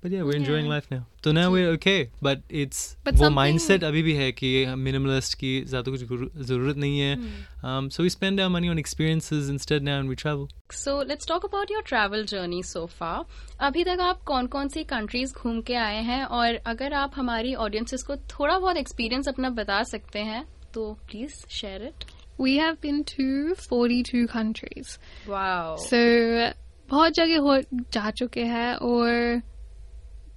um 0.01 0.07
but 0.07 0.11
yeah 0.11 0.23
we're 0.23 0.35
enjoying 0.35 0.65
Yeah. 0.65 0.73
life 0.73 0.87
now 0.91 1.05
तो 1.23 1.31
now 1.33 1.51
we're 1.51 1.71
okay 1.73 2.09
but 2.21 2.39
it's 2.49 2.79
But 3.05 3.15
वो 3.15 3.29
mindset 3.29 3.83
अभी 3.83 4.01
भी 4.03 4.13
है 4.13 4.31
कि 4.31 4.65
minimalist 4.77 5.33
की 5.33 5.51
ज़्यादा 5.65 5.91
कुछ 5.91 6.03
ज़रूरत 6.45 6.77
नहीं 6.77 6.99
है 6.99 7.15
um, 7.63 7.89
so 7.89 8.03
we 8.03 8.09
spend 8.09 8.39
our 8.39 8.49
money 8.49 8.69
on 8.69 8.77
experiences 8.77 9.49
instead 9.49 9.83
now 9.83 9.99
and 9.99 10.09
we 10.09 10.15
travel 10.23 10.47
so 10.73 11.01
let's 11.03 11.27
talk 11.27 11.45
about 11.45 11.71
your 11.71 11.83
travel 11.87 12.23
journey 12.25 12.61
so 12.63 12.85
far 12.85 13.25
अभी 13.67 13.83
तक 13.83 13.99
आप 14.01 14.21
कौन 14.27 14.47
कौन 14.47 14.67
सी 14.67 14.83
कंट्रीज़ 14.83 15.33
घूम 15.33 15.61
के 15.61 15.75
आए 15.75 16.01
हैं 16.03 16.23
और 16.25 16.55
अगर 16.73 16.93
आप 16.93 17.11
हमारी 17.15 17.53
ऑडियंसेस 17.65 18.03
को 18.03 18.15
थोड़ा 18.15 18.57
बहुत 18.57 18.77
एक्सपीरियंस 18.77 19.27
अपना 19.27 19.49
बता 19.49 19.83
सकते 19.83 20.19
हैं 20.19 20.45
तो 20.73 20.91
please 21.07 21.45
share 21.59 21.83
it 21.83 22.05
we 22.39 22.53
have 22.57 22.77
been 22.83 23.03
to 23.09 23.23
42 23.55 24.27
countries 24.29 24.97
wow 25.27 25.75
so 25.77 25.97
बहुत 26.89 27.13
जगह 27.13 27.39
हो 27.39 27.57
जा 27.93 28.09
चुके 28.11 28.43
हैं 28.45 28.73
और 28.75 29.41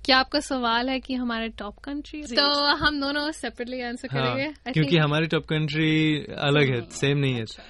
क्या 0.04 0.18
आपका 0.18 0.40
सवाल 0.40 0.88
है 0.88 1.00
कि 1.00 1.14
हमारे 1.14 1.48
टॉप 1.48 1.78
कंट्री 1.78 2.22
तो 2.22 2.74
हम 2.76 3.00
दोनों 3.00 3.32
सेपरेटली 3.32 3.80
आंसर 3.80 4.08
हाँ 4.12 4.34
करेंगे 4.34 4.72
क्योंकि 4.72 4.96
हमारी 4.96 5.26
टॉप 5.26 5.44
कंट्री 5.44 6.16
अलग 6.38 6.74
है 6.74 6.90
सेम 6.90 7.18
नहीं 7.18 7.34
है। 7.34 7.42
अच्छा। 7.42 7.62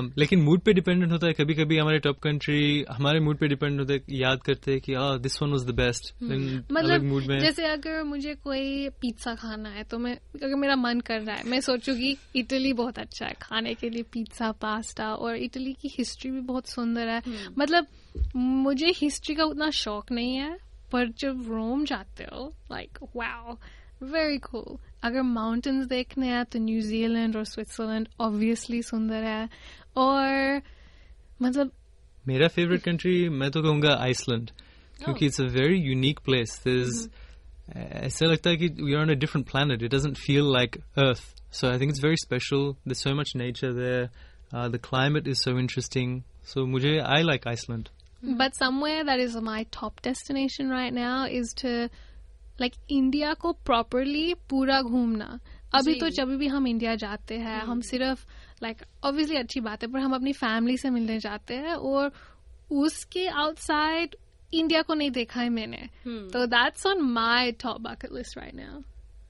um, 0.00 0.18
लेकिन 0.18 0.42
मूड 0.42 0.60
पे 0.60 0.72
डिपेंडेंट 0.72 1.12
होता 1.12 1.26
है 1.26 1.32
कभी 1.32 1.54
कभी 1.54 1.78
हमारे 1.78 1.98
टॉप 1.98 2.18
कंट्री 2.18 2.84
हमारे 2.90 3.20
मूड 3.20 3.38
पे 3.38 3.48
डिपेंड 3.48 3.80
होते 3.80 3.92
है 3.92 4.00
याद 4.10 4.38
करते 4.42 4.72
हैं 4.72 4.80
कि 4.80 4.94
this 4.98 5.42
one 5.42 5.50
was 5.50 5.64
the 5.64 5.70
best 5.70 6.22
मतलब 6.72 7.02
मूड 7.02 7.24
में 7.24 7.38
जैसे 7.40 7.64
अगर 7.64 8.02
मुझे 8.02 8.34
कोई 8.34 8.88
पिज्जा 8.88 9.34
खाना 9.34 9.68
है 9.68 9.84
तो 9.84 9.98
मैं 9.98 10.16
अगर 10.44 10.56
मेरा 10.56 10.76
मन 10.76 11.00
कर 11.00 11.20
रहा 11.20 11.36
है 11.36 11.42
मैं 11.46 11.60
सोचूँगी 11.60 12.16
इटली 12.36 12.72
बहुत 12.72 12.98
अच्छा 12.98 13.26
है 13.26 13.34
खाने 13.42 13.74
के 13.74 13.90
लिए 13.90 14.02
पिज्जा 14.02 14.52
पास्ता 14.52 15.14
और 15.14 15.36
इटली 15.36 15.72
की 15.72 15.88
हिस्ट्री 15.98 16.30
भी 16.30 16.40
बहुत 16.40 16.68
सुंदर 16.68 17.08
है। 17.08 17.22
मतलब 17.58 17.86
मुझे 18.36 18.92
हिस्ट्री 18.96 19.34
का 19.34 19.44
उतना 19.44 19.70
शौक 19.70 20.12
नहीं 20.12 20.36
है 20.36 20.71
पर 20.92 21.08
जब 21.18 21.44
रोम 21.48 21.84
जाते 21.84 22.24
हो 22.32 22.46
लाइक 22.72 22.98
वाओ 23.16 23.56
वेरी 24.12 24.38
कूल 24.46 24.76
अगर 25.04 25.22
माउंटेन्स 25.22 25.86
देखने 25.86 26.28
हैं 26.28 26.44
तो 26.44 26.58
न्यूजीलैंड 26.58 27.36
और 27.36 27.44
स्विट्जरलैंड 27.44 28.08
ऑब्वियसली 28.20 28.82
सुंदर 28.82 29.24
है 29.24 29.48
और 29.96 30.62
मतलब 31.42 31.70
मेरा 32.24 32.48
फेवरेट 32.48 32.82
कंट्री 32.82 33.28
मैं 33.28 33.50
तो 33.50 33.62
कहूँगा 33.62 33.96
आइसलैंड 34.02 34.50
क्योंकि 34.98 35.26
it's 35.26 35.40
a 35.40 35.44
very 35.54 35.78
unique 35.80 36.20
place 36.24 36.62
ऐसा 37.76 38.26
लगता 38.26 38.50
है 38.50 38.56
कि 38.56 38.68
we 38.82 38.94
are 38.94 39.00
on 39.00 39.10
a 39.10 39.18
different 39.18 39.50
planet 39.50 39.82
it 39.82 39.94
doesn't 39.94 40.16
feel 40.18 40.52
like 40.52 40.76
earth 40.76 41.22
so 41.54 41.68
I 41.68 41.78
think 41.80 41.90
it's 41.90 42.04
very 42.04 42.16
special 42.16 42.70
there 42.88 42.94
so 42.94 43.14
much 43.14 43.32
nature 43.36 43.72
there 43.72 44.68
the 44.68 44.80
climate 44.84 45.28
is 45.28 45.38
so 45.38 45.58
interesting 45.58 46.20
so 46.52 46.66
मुझे 46.66 46.98
I 47.06 47.22
like 47.22 47.48
Iceland 47.48 47.88
But 48.37 48.55
somewhere 48.55 49.03
that 49.03 49.19
is 49.19 49.35
my 49.35 49.63
top 49.71 50.01
destination 50.01 50.69
right 50.69 50.93
now 50.93 51.27
is 51.27 51.53
to 51.57 51.89
like 52.59 52.75
India 52.89 53.35
को 53.35 53.55
properly 53.65 54.33
पूरा 54.49 54.81
घूमना 54.81 55.39
अभी 55.75 55.93
जी। 55.93 55.99
तो 55.99 56.09
जब 56.09 56.35
भी 56.37 56.47
हम 56.47 56.67
India 56.67 56.95
जाते 56.95 57.37
हैं 57.37 57.61
हम 57.61 57.81
सिर्फ 57.81 58.25
like 58.63 58.83
obviously 59.05 59.37
अच्छी 59.37 59.59
बात 59.59 59.83
है 59.83 59.91
पर 59.91 59.99
हम 59.99 60.15
अपनी 60.15 60.33
फैमिली 60.33 60.77
से 60.77 60.89
मिलने 60.89 61.19
जाते 61.19 61.55
हैं 61.55 61.75
और 61.75 62.11
उसके 62.71 63.27
आउटसाइड 63.27 64.15
इंडिया 64.53 64.81
को 64.81 64.93
नहीं 64.93 65.11
देखा 65.11 65.41
है 65.41 65.49
मैंने 65.49 65.89
तो 66.33 66.45
that's 66.47 66.85
on 66.85 67.01
my 67.17 67.51
top 67.65 67.81
bucket 67.83 68.11
list 68.11 68.37
right 68.37 68.55
now 68.55 68.83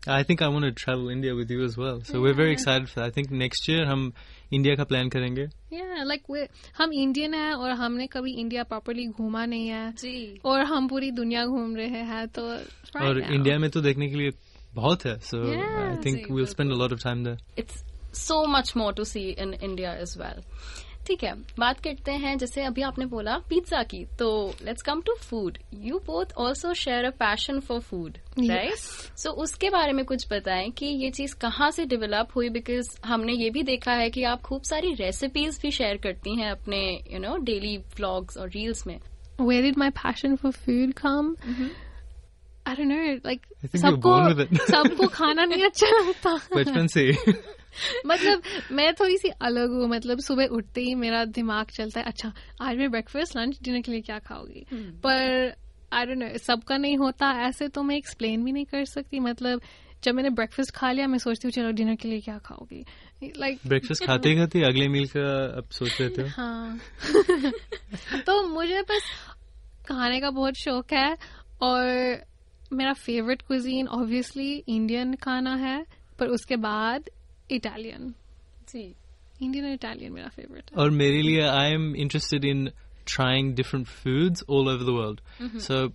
I 0.06 0.22
think 0.24 0.42
I 0.42 0.48
want 0.48 0.64
to 0.64 0.72
travel 0.72 1.08
India 1.10 1.32
with 1.34 1.50
you 1.50 1.64
as 1.64 1.76
well. 1.76 2.00
So 2.02 2.20
we're 2.20 2.34
very 2.34 2.52
excited 2.52 2.88
for 2.88 3.00
that. 3.00 3.06
I 3.06 3.10
think 3.10 3.30
next 3.30 3.68
year 3.68 3.84
हम 3.86 4.12
India 4.52 4.74
का 4.76 4.84
plan 4.84 5.08
करेंगे 5.08 5.46
yeah 5.72 6.02
like 6.04 6.24
we 6.34 6.46
हम 6.78 6.92
Indian 6.92 7.34
हैं 7.34 7.52
और 7.52 7.70
हमने 7.82 8.06
कभी 8.14 8.32
India 8.40 8.62
properly 8.72 9.06
घूमा 9.06 9.44
नहीं 9.52 9.68
है 9.68 9.90
जी 10.02 10.40
और 10.44 10.64
हम 10.72 10.88
पूरी 10.88 11.10
दुनिया 11.20 11.44
घूम 11.46 11.76
रहे 11.76 12.02
हैं 12.10 12.26
तो 12.28 12.48
right 12.48 13.02
और 13.02 13.20
now. 13.20 13.30
इंडिया 13.32 13.58
में 13.58 13.68
तो 13.70 13.80
देखने 13.80 14.08
के 14.08 14.16
लिए 14.16 14.30
बहुत 14.74 15.04
है. 15.06 15.18
So 15.20 15.38
Yeah, 15.46 15.78
I 15.92 15.96
think 16.02 16.26
जी, 16.26 16.34
we'll 16.34 16.50
spend 16.56 16.72
a 16.72 16.80
lot 16.82 16.92
of 16.92 17.00
time 17.06 17.24
there. 17.28 17.38
It's 17.58 17.84
so 18.26 18.44
much 18.56 18.72
more 18.76 18.92
to 18.94 19.04
see 19.04 19.20
in 19.30 19.54
India 19.54 19.94
is 20.02 20.18
well 20.18 20.42
ठीक 21.06 21.24
है 21.24 21.32
बात 21.58 21.80
करते 21.80 22.12
हैं 22.12 22.36
जैसे 22.38 22.62
अभी 22.62 22.82
आपने 22.82 23.06
बोला 23.06 23.36
पिज्जा 23.38 23.82
की 23.82 24.04
तो 24.18 24.54
let's 24.64 24.82
come 24.82 25.00
to 25.00 25.14
food 25.14 25.58
you 25.74 25.98
both 25.98 26.32
also 26.38 26.74
share 26.74 27.04
a 27.04 27.10
passion 27.10 27.60
for 27.60 27.80
food 27.80 28.18
right 28.40 28.76
so 29.18 29.30
उसके 29.42 29.70
बारे 29.70 29.92
में 29.92 30.04
कुछ 30.04 30.26
बताएँ 30.32 30.70
कि 30.70 30.86
ये 30.86 31.10
चीज़ 31.10 31.34
कहाँ 31.36 31.70
से 31.70 31.84
डेवलप 31.84 32.28
हुई 32.36 32.48
बिकॉज़ 32.48 32.90
हमने 33.04 33.32
ये 33.32 33.50
भी 33.50 33.62
देखा 33.62 33.92
है 33.92 34.10
कि 34.10 34.24
आप 34.24 34.42
खूब 34.42 34.62
सारी 34.62 34.92
रेसिपीज़ 34.94 35.60
भी 35.62 35.70
शेयर 35.70 35.96
करती 35.96 36.36
हैं 36.40 36.50
अपने 36.50 36.82
यू 37.12 37.18
नो 37.18 37.36
डेली 37.36 37.76
व्लॉग्स 37.78 38.36
और 38.38 38.48
रील्स 38.48 38.86
में 38.86 38.98
where 39.40 39.62
did 39.62 39.78
my 39.78 39.90
passion 39.90 40.36
for 40.36 40.52
food 40.52 40.92
come? 40.94 41.34
I 42.66 42.74
don't 42.74 42.88
know. 42.88 43.18
Like 43.24 43.46
I 43.64 43.66
think 43.66 43.84
you 43.84 43.90
were 43.90 44.44
सबको. 44.44 44.66
सबको 44.66 45.06
खाना 45.06 45.44
नहीं 45.44 45.64
अच्छा 45.64 45.86
लगता 45.86 46.34
बचपन 46.56 46.86
से. 46.86 47.12
मतलब 48.06 48.42
मैं 48.72 48.94
थोड़ी 48.94 49.18
सी 49.18 49.28
अलग 49.28 49.70
हूँ 49.70 49.88
मतलब 49.88 50.20
सुबह 50.20 50.46
उठते 50.46 50.80
ही 50.80 50.94
मेरा 50.94 51.24
दिमाग 51.24 51.66
चलता 51.66 52.00
है 52.00 52.06
अच्छा 52.06 52.32
आज 52.62 52.76
मैं 52.76 52.90
ब्रेकफास्ट 52.90 53.36
लंच 53.36 53.58
डिनर 53.62 53.80
के 53.80 53.92
लिए 53.92 54.00
क्या 54.00 54.18
खाऊँगी? 54.18 54.66
पर 54.74 55.54
आई 55.92 56.06
डोंट 56.06 56.18
नो 56.18 56.38
सबका 56.38 56.76
नहीं 56.76 56.96
होता 56.96 57.30
ऐसे 57.48 57.68
तो 57.68 57.82
मैं 57.82 57.96
एक्सप्लेन 57.96 58.44
भी 58.44 58.52
नहीं 58.52 58.64
कर 58.64 58.84
सकती। 58.84 59.20
मतलब 59.20 59.60
जब 60.04 60.14
मैंने 60.14 60.30
ब्रेकफास्ट 60.30 60.70
खा 60.70 60.92
लिया 60.92 61.06
मैं 61.06 61.18
सोचती 61.18 61.48
हूँ 61.48 61.52
चलो 61.52 61.70
डिनर 61.70 61.94
के 61.94 62.08
लिए 62.08 62.20
क्या 62.20 62.38
खाओगी 62.38 62.84
लाइक 63.36 63.58
ब्रेकफास्ट 63.66 64.04
खाते 64.04 64.28
ही 64.28 64.36
खाते 64.36 64.62
अगले 64.62 64.88
मील 64.88 65.06
का 65.06 65.58
अब 65.58 65.68
सोच 65.72 66.00
रहे 66.00 66.10
थे? 66.10 66.28
हाँ। 66.28 66.80
तो 68.26 68.46
मुझे 68.46 68.82
बस 68.82 69.02
खाने 69.88 70.20
का 70.20 70.30
बहुत 70.30 70.54
शौक 70.54 70.92
है 70.92 71.16
और 71.62 71.86
मेरा 72.72 72.92
फेवरेट 72.92 73.42
कुजीन 73.42 73.88
ऑब्वियसली 73.88 74.64
इंडियन 74.68 75.14
खाना 75.14 75.54
है 75.56 75.86
पर 76.18 76.26
उसके 76.26 76.56
बाद 76.56 77.10
इटालियन 77.51 78.13
जी 78.69 78.83
इंडियन 79.41 79.65
और 79.65 79.71
इटालियन 79.71 80.11
मेरा 80.13 80.27
फेवरेट 80.35 80.71
है 80.71 80.77
और 80.83 80.91
मेरे 80.91 81.21
लिए 81.21 81.41
I 81.47 81.71
am 81.71 81.95
interested 81.95 82.45
in 82.45 82.69
trying 83.07 83.53
different 83.55 83.87
foods 83.87 84.43
all 84.49 84.67
over 84.67 84.83
the 84.83 84.95
world 84.97 85.59
so 85.61 85.87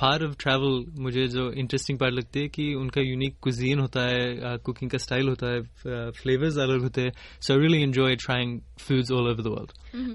part 0.00 0.22
of 0.22 0.36
travel 0.38 0.84
मुझे 1.02 1.26
जो 1.28 1.52
इंटरेस्टिंग 1.52 1.98
पार्ट 1.98 2.14
लगती 2.14 2.40
है 2.40 2.48
कि 2.48 2.74
उनका 2.74 3.00
यूनिक 3.00 3.38
कुजीन 3.40 3.78
होता 3.78 4.00
है 4.02 4.58
कुकिंग 4.58 4.90
का 4.90 4.98
स्टाइल 4.98 5.28
होता 5.28 5.46
है 5.46 5.62
फ्लेवर्स 6.10 6.58
अलग 6.58 6.82
होते 6.82 7.00
हैं। 7.00 7.12
So 7.40 7.54
I 7.54 7.60
really 7.60 7.82
enjoy 7.82 8.16
trying 8.16 8.60
foods 8.60 9.12
all 9.12 9.28
over 9.28 9.42
the 9.42 9.46
world 9.46 9.72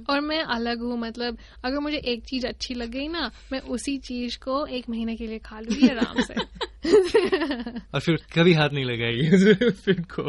और 0.10 0.22
मैं 0.22 0.44
अलग 0.44 0.80
हूँ 0.80 1.00
मतलब 1.00 1.38
अगर 1.66 1.80
मुझे 1.80 1.98
एक 1.98 2.24
चीज़ 2.24 2.48
अच्छी 2.48 2.74
लग 2.74 2.90
गई 2.90 3.08
ना 3.08 3.32
मैं 3.52 3.60
उसी 3.60 3.98
चीज़ 3.98 4.38
को 4.38 4.66
एक 4.66 4.90
महीने 4.90 5.16
के 5.16 5.28
लिए 5.28 5.40
खा 5.40 5.60
लूँगी 5.60 5.88
आराम 5.88 6.20
से। 6.20 6.34
और 7.94 8.00
फिर 8.00 8.16
कभी 8.16 8.54
हाथ 8.54 8.70
नहीं 8.70 8.86
लगाएगी 8.86 9.54
फ़ूड 9.72 10.06
को। 10.06 10.24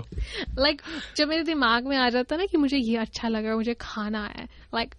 लाइक 0.58 0.82
like, 0.82 1.16
जब 1.16 1.28
मेरे 1.28 1.42
दिमाग 1.42 1.86
में 1.86 1.96
आ 1.96 2.08
जाता 2.08 2.34
है 2.34 2.40
ना 2.40 2.46
कि 2.46 2.56
मुझे 2.56 2.76
ये 2.76 2.96
अच्छा 2.96 3.28
लग 3.28 3.42
रहा 3.42 3.50
है 3.50 3.56
मुझे 3.56 3.74
खाना 3.74 4.26
है 4.26 4.44
like 4.74 4.94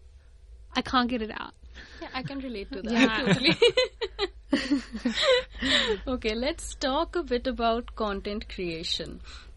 I 0.77 0.81
can't 0.81 1.09
get 1.09 1.21
it 1.21 1.31
out 1.31 1.53
Yeah, 2.01 2.21
I 2.21 2.21
can 2.23 2.39
relate 2.43 2.67
to 2.71 4.27
let's 6.35 6.75
talk 6.75 7.15
a 7.15 7.23
bit 7.23 7.47
about 7.47 7.95
content 7.95 8.47
creation. 8.49 9.09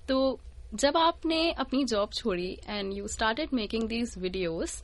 तो 0.09 0.41
जब 0.75 0.97
आपने 0.97 1.51
अपनी 1.51 1.85
जॉब 1.85 2.11
छोड़ी 2.13 2.59
and 2.69 2.93
you 2.95 3.09
started 3.09 3.49
making 3.55 3.89
these 3.89 4.15
videos 4.19 4.83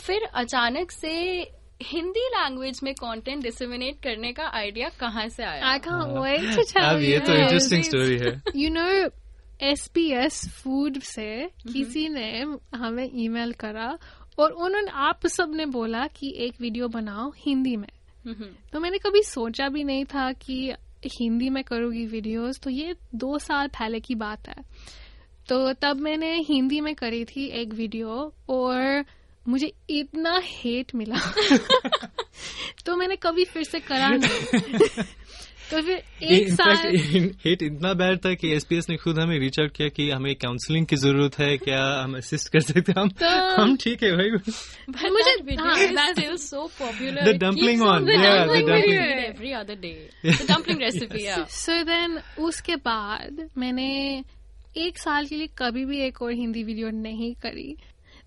फिर 0.00 0.22
अचानक 0.34 0.90
से 0.90 1.40
हिंदी 1.82 2.20
लैंग्वेज 2.20 2.80
में 2.82 2.94
कंटेंट 2.94 3.42
डिसमिनेट 3.42 3.94
करने 3.94 4.32
का 4.32 4.44
आइडिया 4.44 4.88
कहाँ 4.88 5.28
से 5.28 5.44
आया? 5.44 5.76
I 5.76 5.78
can't 5.78 6.18
wait 6.22 6.58
to 6.58 6.76
tell 6.76 7.02
ये 7.02 7.18
तो 7.18 7.32
इंटरेस्टिंग 7.32 7.82
स्टोरी 7.82 8.18
है। 8.18 8.42
You 8.56 8.74
know, 8.74 9.10
SBS 9.76 10.48
फ़ूड 10.48 10.98
से 10.98 11.50
किसी 11.72 12.08
ने 12.08 12.44
हमें 12.74 13.10
ईमेल 13.14 13.52
करा 13.52 13.98
और 14.38 14.50
उन्होंने 14.50 14.90
आप 14.90 15.26
सबने 15.26 15.66
बोला 15.66 16.06
कि 16.06 16.34
एक 16.36 16.54
वीडियो 16.60 16.88
बनाओ 16.88 17.32
हिंदी 17.36 17.76
में। 17.76 17.88
तो 18.72 18.80
मैंने 18.80 18.98
कभी 18.98 19.22
सोचा 19.22 19.68
भी 19.68 19.84
नहीं 19.84 20.04
था 20.04 20.32
कि 20.32 20.72
हिंदी 21.04 21.50
में 21.50 21.64
करूँगी 21.64 22.06
वीडियोस 22.06 22.60
तो 22.60 22.70
ये 22.70 22.96
दो 23.14 23.38
साल 23.38 23.68
पहले 23.68 24.00
की 24.00 24.14
बात 24.14 24.48
है। 24.48 24.56
तो 25.48 25.72
तब 25.72 25.96
मैंने 25.96 26.36
हिंदी 26.36 26.80
में 26.80 26.94
करी 26.94 27.24
थी 27.24 27.46
एक 27.46 27.74
वीडियो 27.74 28.34
और 28.48 29.04
मुझे 29.48 29.72
इतना 29.90 30.40
हेट 30.44 30.94
मिला। 30.94 31.32
तो 32.86 32.96
मैंने 32.96 33.16
कभी 33.16 33.44
फिर 33.44 33.62
से 33.62 33.80
करा 33.80 34.08
नहीं। 34.08 34.88
तो 35.70 35.80
फिर 35.82 36.02
एक 36.34 36.48
साल 36.50 36.96
हेट 37.44 37.62
इतना 37.62 37.92
बैड 38.00 38.18
था 38.24 38.32
कि 38.42 38.52
एसपीएस 38.54 38.88
ने 38.90 38.96
खुद 38.96 39.18
हमें 39.18 39.38
रीच 39.40 39.58
आउट 39.60 39.72
किया 39.76 39.88
कि 39.96 40.08
हमें 40.10 40.34
काउंसलिंग 40.44 40.86
की 40.86 40.96
ज़रूरत 40.96 41.38
है 41.38 41.56
क्या 41.58 41.82
हम 42.02 42.16
असिस्ट 42.16 42.52
कर 42.52 42.60
सकते 42.60 42.92
हैं 42.92 43.00
हम 43.00 43.08
तो- 43.22 43.58
हम 43.60 43.76
ठीक 43.82 44.02
है 44.02 44.10
भाई 44.16 44.30
But 44.30 45.10
मुझे- 45.12 45.58
हाँ, 45.60 45.74
dumpling 47.38 47.82
dumpling. 47.84 48.70
we 48.70 48.94
eat 48.94 49.24
every 49.26 49.52
other 49.60 49.76
day. 49.76 49.94
The 50.24 50.46
dumpling 50.52 50.80
recipe, 50.86 51.22
yeah. 51.26 51.44
So 51.58 51.82
then 51.84 52.18
उसके 52.48 52.76
बाद 52.88 53.48
मैंने 53.58 53.88
एक 54.86 54.98
साल 54.98 55.26
के 55.26 55.36
लिए 55.36 55.48
कभी 55.58 55.84
भी 55.84 56.00
एक 56.06 56.22
और 56.22 56.32
हिंदी 56.32 56.62
वीडियो 56.64 56.90
नहीं 57.04 57.34
करी 57.42 57.70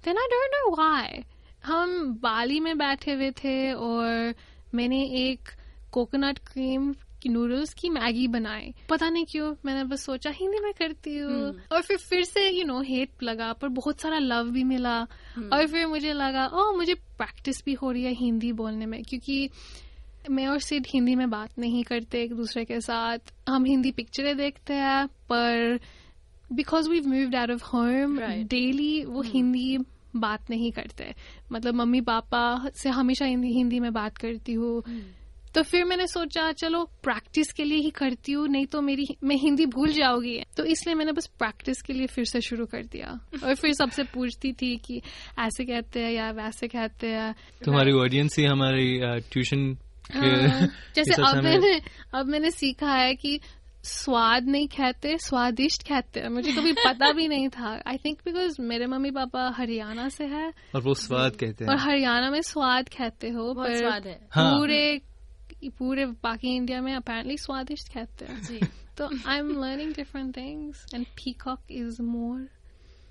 then 0.05 0.17
I 0.17 0.27
don't 0.33 0.55
know 0.55 0.75
why 0.75 1.23
हम 1.65 1.91
बाली 2.23 2.59
में 2.59 2.77
बैठे 2.77 3.13
हुए 3.13 3.29
थे 3.43 3.55
और 3.73 4.33
मैंने 4.75 5.01
एक 5.27 5.49
कोकोनट 5.91 6.39
क्रीम 6.47 6.93
की 7.21 7.29
नूडल्स 7.29 7.73
की 7.73 7.89
मैगी 7.89 8.27
बनाए। 8.27 8.73
पता 8.89 9.09
नहीं 9.09 9.25
क्यों 9.25 9.55
मैंने 9.65 9.83
बस 9.83 10.05
सोचा 10.05 10.29
हिंदी 10.29 10.59
में 10.59 10.73
करती 10.73 11.17
हूँ। 11.17 11.31
हम्म। 11.31 11.61
और 11.71 11.81
फिर 11.81 11.97
फिर 11.97 12.23
से 12.23 12.49
यू 12.49 12.65
नो 12.65 12.81
हेट 12.81 13.23
लगा 13.23 13.53
पर 13.53 13.67
बहुत 13.67 14.01
सारा 14.01 14.19
लव 14.19 14.49
भी 14.49 14.63
मिला। 14.63 15.07
और 15.53 15.67
फिर 15.67 15.87
मुझे 15.87 16.13
लगा 16.13 16.45
ओ 16.47 16.71
मुझे 16.77 16.93
प्रैक्टिस 16.93 17.65
भी 17.65 17.73
हो 17.73 17.91
रही 17.91 18.03
है 18.03 18.13
हिंदी 18.13 18.51
बोलने 18.51 18.85
में। 18.85 19.03
क्योंकि 19.03 19.49
मैं 20.29 20.47
और 20.47 20.59
सिड 20.59 20.87
हिंदी 20.89 21.15
में 21.15 21.29
बात 21.29 21.59
नहीं 21.59 21.83
करते 21.83 22.23
एक 22.23 22.33
दूसरे 22.33 22.65
के 22.65 22.81
साथ। 22.81 23.17
हम 23.49 23.65
हिंदी 23.65 23.91
पिक्चरें 23.91 24.37
देखते 24.37 24.73
हैं 24.73 25.07
पर 25.07 25.79
because 26.53 26.89
we 26.89 26.99
moved 26.99 27.35
out 27.35 27.51
of 27.51 27.63
home 27.63 28.19
daily 28.43 29.05
वो 29.05 29.21
हिंदी 29.21 29.77
बात 30.15 30.49
नहीं 30.49 30.71
करते। 30.71 31.13
मतलब 31.51 31.73
मम्मी 31.73 32.01
पापा 32.01 32.69
से 32.75 32.89
हमेशा 32.89 33.25
हिंदी 33.25 33.79
में 33.79 33.93
बात 33.93 34.17
करती 34.17 34.53
हूँ। 34.53 34.83
तो 35.55 35.61
फिर 35.61 35.85
मैंने 35.85 36.07
सोचा 36.07 36.51
चलो 36.51 36.83
प्रैक्टिस 36.83 37.51
के 37.51 37.63
लिए 37.63 37.77
ही 37.77 37.89
करती 37.89 38.31
हूँ 38.31 38.47
नहीं 38.47 38.65
तो 38.65 38.81
मेरी 38.81 39.07
मैं 39.23 39.35
हिंदी 39.35 39.65
भूल 39.65 39.89
जाऊँगी 39.89 40.43
तो 40.57 40.63
इसलिए 40.63 40.95
मैंने 40.95 41.11
बस 41.11 41.27
प्रैक्टिस 41.27 41.81
के 41.81 41.93
लिए 41.93 42.07
फिर 42.07 42.25
से 42.25 42.41
शुरू 42.41 42.65
कर 42.65 42.83
दिया। 42.83 43.19
और 43.43 43.55
फिर 43.55 43.73
सबसे 43.73 44.03
पूछती 44.03 44.53
थी 44.53 44.77
कि 44.77 45.01
ऐसे 45.39 45.65
कहते 45.65 45.99
हैं 45.99 46.11
या 46.11 46.31
वैसे 46.31 46.67
कहते 46.67 47.07
हैं। 47.07 47.35
तुम्हारी 47.65 47.91
ऑडियंस 47.91 48.39
ही 48.39 48.45
हमारी 48.45 48.99
ट्यूशन 49.03 49.77
हाँ, 50.13 50.67
जैसे 50.95 51.13
अब 51.13 51.43
मैंने 51.43 51.81
अब 52.13 52.25
मैंने 52.25 52.51
सीखा 52.51 52.93
है 52.93 53.15
कि 53.15 53.39
स्वाद 53.83 54.47
नहीं 54.47 54.67
कहते 54.67 55.17
स्वादिष्ट 55.17 55.83
कहते 55.87 56.19
हैं। 56.19 56.29
मुझे 56.29 56.51
कभी 56.51 56.71
पता 56.87 57.11
भी 57.11 57.27
नहीं 57.27 57.49
था। 57.49 57.83
आई 57.87 57.97
थिंक 57.97 58.19
बिकॉज़ 58.25 58.61
मेरे 58.61 58.85
मम्मी 58.85 59.11
पापा 59.11 59.53
हरियाणा 59.57 60.09
से 60.09 60.23
है। 60.23 60.53
और 60.75 60.81
वो 60.81 60.93
स्वाद 60.93 61.35
कहते 61.35 61.65
हैं। 61.65 61.71
और 61.71 61.77
हरियाणा 61.77 62.29
में 62.29 62.41
स्वाद 62.41 62.89
कहते 62.89 63.29
हो 63.29 63.53
पर 63.53 63.77
स्वाद 63.77 64.07
है। 64.07 64.19
पूरे 64.37 64.91
हाँ। 64.91 65.10
पूरे 65.69 66.05
पूरे 66.05 66.05
बाकी 66.05 66.55
इंडिया 66.55 66.81
में 66.81 66.93
अपेरेंटली 66.93 67.37
स्वादिष्ट 67.37 67.93
कहते 67.93 68.25
हैं। 68.25 68.43
जी। 68.43 68.59
तो 68.97 69.09
I 69.27 69.37
am 69.37 69.47
learning 69.47 69.93
different 69.93 70.37
things 70.37 70.85
and 70.95 71.05
peacock 71.05 71.59
is 71.71 72.01
more 72.01 72.47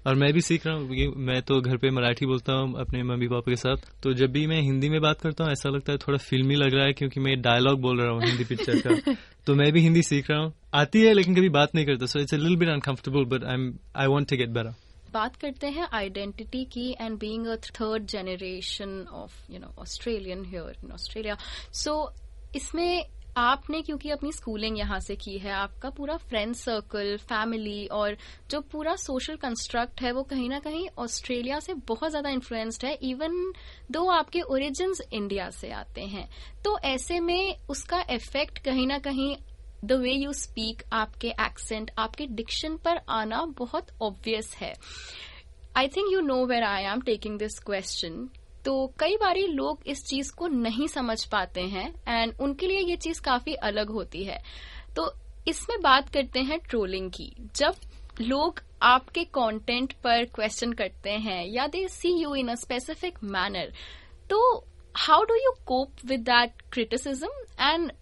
और 0.07 0.14
मैं 0.14 0.33
भी 0.33 0.40
सीख 0.40 0.66
रहा 0.66 0.76
हूँ 0.76 0.88
क्योंकि 0.88 1.20
मैं 1.20 1.42
तो 1.42 1.61
घर 1.61 1.77
पे 1.77 1.90
मराठी 1.90 2.27
बोलता 2.27 2.53
हूँ 2.53 2.81
अपने 2.81 3.03
मम्मी 3.03 3.27
पापा 3.27 3.53
के 3.53 3.57
साथ। 3.57 4.03
तो 4.03 4.12
जब 4.12 4.33
भी 4.33 4.46
मैं 4.46 4.61
हिंदी 4.62 4.88
में 4.88 5.01
बात 5.01 5.20
करता 5.20 5.44
हूँ 5.44 5.53
ऐसा 5.53 5.68
लगता 5.68 5.92
है 5.92 5.98
थोड़ा 5.98 6.18
फिल्मी 6.18 6.55
लग 6.55 6.75
रहा 6.75 6.87
है 6.87 6.92
क्योंकि 6.92 7.20
मैं 7.20 7.42
डायलॉग 7.42 7.81
बोल 7.81 8.01
रहा 8.01 8.12
हूँ 8.12 8.22
हिंदी 8.22 8.44
पिक्चर 8.44 8.81
का। 8.81 9.14
तो 9.46 9.55
मैं 9.55 9.72
भी 9.72 9.81
हिंदी 9.81 10.03
सीख 10.03 10.31
रहा 10.31 10.40
हूँ। 10.40 10.53
आती 10.75 11.03
है 11.03 11.12
लेकिन 11.12 11.35
कभी 11.35 11.48
बात 11.48 11.75
नहीं 11.75 11.87
करता। 11.87 12.07
So 12.07 12.20
it's 12.20 12.35
little 12.35 12.57
bit 12.57 12.68
uncomfortable 12.68 13.25
but 13.25 13.44
I 13.44 13.79
I 13.96 14.07
want 14.07 14.29
to 14.31 14.37
get 14.37 14.48
better 14.48 14.75
बात 15.12 15.37
करते 15.37 15.66
हैं 15.66 15.88
आइडेंटिटी 15.92 16.64
की 16.64 16.96
and 17.01 17.18
being 17.18 17.46
a 17.46 17.57
third 17.57 18.07
generation 18.07 19.07
of 19.12 19.53
you 19.53 19.59
know 19.59 19.75
Australian 19.79 20.44
here 20.44 20.77
in 20.85 20.92
Australia 20.92 21.37
so 21.72 22.12
इसमें 22.57 23.05
आपने, 23.39 23.81
क्योंकि 23.83 24.11
अपनी 24.11 24.31
स्कूलिंग 24.33 24.79
यहाँ 24.79 24.99
से 25.01 25.15
की 25.17 25.37
है, 25.39 25.51
आपका 25.53 25.91
पूरा 25.91 26.17
फ्रेंड 26.19 26.55
सर्कल 26.55 27.17
फैमिली 27.19 27.87
और 27.89 28.17
जो 28.51 28.61
पूरा 28.63 28.95
सोशल 28.97 29.37
कंस्ट्रक्ट 29.37 30.01
है, 30.03 30.13
वो 30.13 30.23
कहीं 30.23 30.49
ना 30.49 30.59
कहीं 30.59 30.89
ऑस्ट्रेलिया 30.99 31.61
से 31.61 31.75
बहुत 31.89 32.11
ज़्यादा 32.11 32.31
इन्फ्लुएंस्ड 32.31 32.85
है 32.85 32.93
इवन 33.03 33.53
दो 33.91 34.05
आपके 34.11 34.41
ओरिजिन 34.43 34.95
इंडिया 35.13 35.49
से 35.51 35.71
आते 35.73 36.07
हैं। 36.07 36.29
तो 36.65 36.79
ऐसे 36.85 37.21
में 37.21 37.57
उसका 37.69 38.05
इफ़ेक्ट 38.11 38.59
कहीं 38.59 38.87
ना 38.87 38.99
कहीं 38.99 39.35
द 39.85 39.93
वे 39.93 40.13
यू 40.13 40.33
स्पीक 40.33 40.83
आपके 40.93 41.29
एक्सेंट 41.41 41.91
आपके 41.99 42.27
डिक्शन 42.27 42.77
पर 42.77 43.01
आना 43.11 43.45
बहुत 43.59 43.93
ऑब्वियस 44.03 44.55
है। 44.57 44.75
I 45.77 45.89
think 45.89 46.13
you 46.13 46.21
know 46.21 46.45
where 46.47 46.65
I 46.65 46.83
am 46.85 47.01
taking 47.01 47.39
this 47.39 47.59
question 47.59 48.29
तो 48.64 48.92
कई 48.99 49.16
बार 49.16 49.37
लोग 49.37 49.81
इस 49.87 50.05
चीज़ 50.07 50.33
को 50.35 50.49
नहीं 50.49 50.87
समझ 50.88 51.25
पाते 51.25 51.61
हैं 51.61 51.88
एंड 52.09 52.35
उनके 52.40 52.66
लिए 52.66 52.81
ये 52.81 52.96
चीज़ 52.96 53.20
काफ़ी 53.23 53.55
अलग 53.55 53.90
होती 53.90 54.25
है। 54.25 54.38
तो 54.96 55.12
इसमें 55.49 55.81
बात 55.83 56.09
करते 56.09 56.40
हैं 56.40 56.59
ट्रोलिंग 56.59 57.11
की। 57.11 57.33
जब 57.57 57.75
लोग 58.20 58.61
आपके 58.83 59.25
कंटेंट 59.25 59.92
पर 59.92 60.25
क्वेश्चन 60.25 60.73
करते 60.73 61.11
हैं 61.11 61.44
या 61.46 61.66
they 61.66 61.87
see 61.88 62.12
you 62.23 62.35
in 62.35 62.49
a 62.49 62.55
specific 62.55 63.18
manner 63.25 63.73
so 64.31 64.66
how 64.96 65.25
do 65.25 65.35
you 65.35 65.55
cope 65.66 66.05
with 66.05 66.20
that 66.20 66.62
criticism 66.73 67.29
and 67.61 67.92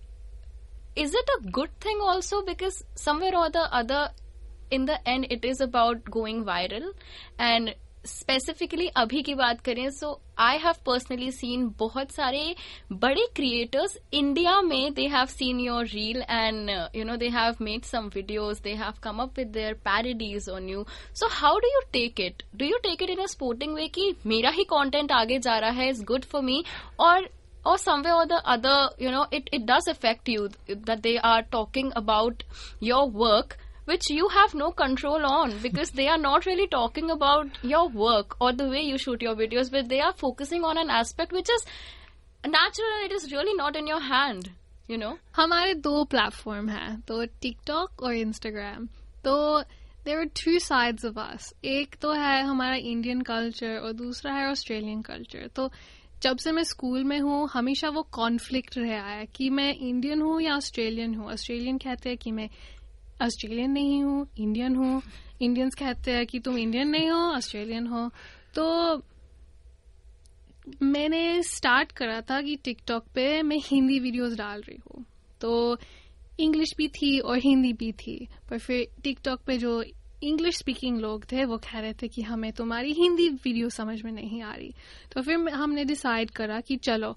is 0.99 1.17
it 1.17 1.31
a 1.31 1.51
good 1.51 1.71
thing 1.85 2.01
also? 2.15 2.47
Because 2.47 2.83
somewhere 2.97 3.37
or 3.37 3.51
the 3.53 3.69
other 3.73 4.09
in 4.71 4.85
the 4.85 4.97
end, 5.09 5.27
it 5.31 5.45
is 5.45 5.61
about 5.61 6.09
going 6.15 6.41
viral. 6.45 6.89
And 7.39 7.75
specifically 8.07 8.87
अभी 8.97 9.23
की 9.23 9.35
बात 9.35 9.61
करें 9.65 9.89
so 9.91 10.11
I 10.41 10.59
have 10.59 10.75
personally 10.87 11.31
seen 11.33 11.67
बहुत 11.79 12.11
सारे 12.13 12.55
बड़े 12.93 13.27
creators 13.37 13.97
India 14.15 14.61
में 14.63 14.93
they 14.95 15.07
have 15.15 15.27
seen 15.27 15.61
your 15.61 15.87
reel 15.87 16.23
and 16.23 16.71
you 16.97 17.05
know 17.05 17.17
they 17.17 17.29
have 17.39 17.57
made 17.61 17.85
some 17.85 18.11
videos 18.15 18.63
they 18.63 18.75
have 18.83 19.01
come 19.03 19.23
up 19.23 19.39
with 19.39 19.49
their 19.53 19.75
parodies 19.89 20.49
on 20.51 20.69
you 20.69 20.85
so 21.21 21.29
how 21.33 21.59
do 21.59 21.69
you 21.75 21.81
take 21.93 22.21
it 22.21 22.43
do 22.57 22.67
you 22.67 22.79
take 22.83 23.03
it 23.03 23.11
in 23.11 23.23
a 23.23 23.27
sporting 23.37 23.75
way 23.75 23.89
कि 23.99 24.15
मेरा 24.27 24.51
ही 24.51 24.65
content 24.77 25.13
आगे 25.13 25.39
जा 25.49 25.59
रहा 25.59 25.81
है 25.81 25.89
is 25.91 26.05
good 26.05 26.25
for 26.33 26.43
me 26.43 26.63
और 27.01 27.29
or 27.65 27.77
somewhere 27.79 28.15
or 28.15 28.27
the 28.27 28.41
other, 28.47 28.91
you 28.99 29.11
know, 29.11 29.27
it, 29.31 29.49
it 29.53 29.67
does 29.67 29.89
affect 29.89 30.29
you 30.29 30.49
that 30.69 31.03
they 31.03 31.19
are 31.19 31.43
talking 31.43 31.93
about 31.95 32.45
your 32.81 33.09
work, 33.11 33.59
which 33.88 34.10
you 34.10 34.28
have 34.30 34.54
no 34.54 34.72
control 34.72 35.26
on 35.26 35.58
because 35.62 35.90
they 35.92 36.08
are 36.08 36.18
not 36.18 36.46
really 36.46 36.68
talking 36.68 37.12
about 37.12 37.48
your 37.64 37.90
work 37.90 38.36
or 38.40 38.54
the 38.54 38.70
way 38.70 38.82
you 38.82 38.98
shoot 38.98 39.22
your 39.22 39.36
videos, 39.36 39.72
but 39.72 39.90
they 39.90 40.00
are 40.00 40.14
focusing 40.14 40.64
on 40.64 40.78
an 40.78 40.90
aspect 40.90 41.32
which 41.32 41.50
is 41.50 41.66
natural 42.44 42.88
and 42.98 43.12
it 43.12 43.16
is 43.16 43.32
really 43.32 43.54
not 43.54 43.76
in 43.76 43.88
your 43.88 44.00
hand, 44.02 44.52
you 44.88 44.98
know. 44.98 45.16
हमारे 45.36 45.74
दो 45.82 46.04
platform 46.12 46.70
हैं 46.70 47.00
तो 47.08 47.24
TikTok 47.42 48.04
और 48.04 48.14
Instagram 48.16 48.86
तो 49.24 49.36
there 50.06 50.18
are 50.18 50.26
two 50.44 50.58
sides 50.60 51.06
of 51.06 51.20
us 51.20 51.54
एक 51.66 51.96
तो 52.02 52.12
है 52.12 52.42
हमारा 52.44 52.76
इंडियन 52.76 53.22
कल्चर 53.32 53.78
और 53.78 53.94
दूसरा 53.94 54.34
है 54.34 54.50
ऑस्ट्रेलियन 54.52 55.02
कल्चर 55.02 55.48
तो 55.56 55.70
जब 56.24 56.38
से 56.38 56.52
मैं 56.52 56.64
स्कूल 56.64 57.04
में 57.04 57.20
हूँ 57.20 57.48
हमेशा 57.54 57.90
वो 57.96 58.02
कॉन्फ्लिक्ट 58.14 58.78
रहा 58.78 59.08
है 59.08 59.26
कि 59.36 59.50
मैं 59.50 59.74
इंडियन 59.74 60.22
हूँ 60.22 60.42
या 60.42 60.56
ऑस्ट्रेलियन 60.56 61.16
हूँ 61.16 61.32
ऑस्ट्रेलियन 61.32 61.78
कहते 61.78 62.10
हैं 62.10 62.18
कि 62.18 62.32
मैं 62.32 62.50
ऑस्ट्रेलियन 63.23 63.71
नहीं 63.71 64.03
हूँ, 64.03 64.29
इंडियन 64.39 64.77
हूँ। 64.77 65.03
इंडियंस 65.43 65.75
कहते 65.75 66.11
हैं 66.11 66.27
कि 66.27 66.39
तुम 66.39 66.59
इंडियन 66.59 66.89
नहीं 66.89 67.11
हो, 67.11 67.19
ऑस्ट्रेलियन 67.19 67.87
हो। 67.87 68.11
तो 68.55 68.97
मैंने 70.83 71.43
स्टार्ट 71.43 71.93
करा 71.93 72.21
था 72.21 72.43
कि 72.43 72.57
टिकटॉक 72.57 73.05
पे 73.15 73.43
मैं 73.43 73.59
हिंदी 73.65 73.99
वीडियोस 73.99 74.35
डाल 74.35 74.61
रही 74.61 74.79
हूँ। 74.79 75.05
तो 75.41 75.79
इंग्लिश 76.41 76.75
भी 76.77 76.89
थी 76.89 77.19
और 77.19 77.39
हिंदी 77.39 77.73
भी 77.73 77.93
थी। 77.93 78.29
पर 78.51 78.59
फिर 78.59 78.87
टिकटॉक 79.03 79.41
पे 79.41 79.59
जो 79.59 79.85
इंग्लिश 80.23 80.59
स्पीकिंग 80.59 80.99
लोग 80.99 81.25
थे, 81.33 81.45
वो 81.45 81.57
कह 81.57 81.79
रहे 81.79 81.93
थे 81.93 82.09
कि 82.09 82.23
हमें 82.23 82.53
तुम्हारी 82.53 82.93
हिंदी 82.93 83.29
वीडियो 83.29 83.69
समझ 83.69 84.03
में 84.03 84.13
नहीं 84.13 84.43
आ 84.43 84.55
रही। 84.55 84.75
तो 85.13 85.23
फिर 85.23 85.49
हमने 85.49 85.85
डिसाइड 85.85 86.31
करा 86.31 86.61
कि 86.61 86.77
चलो 86.77 87.17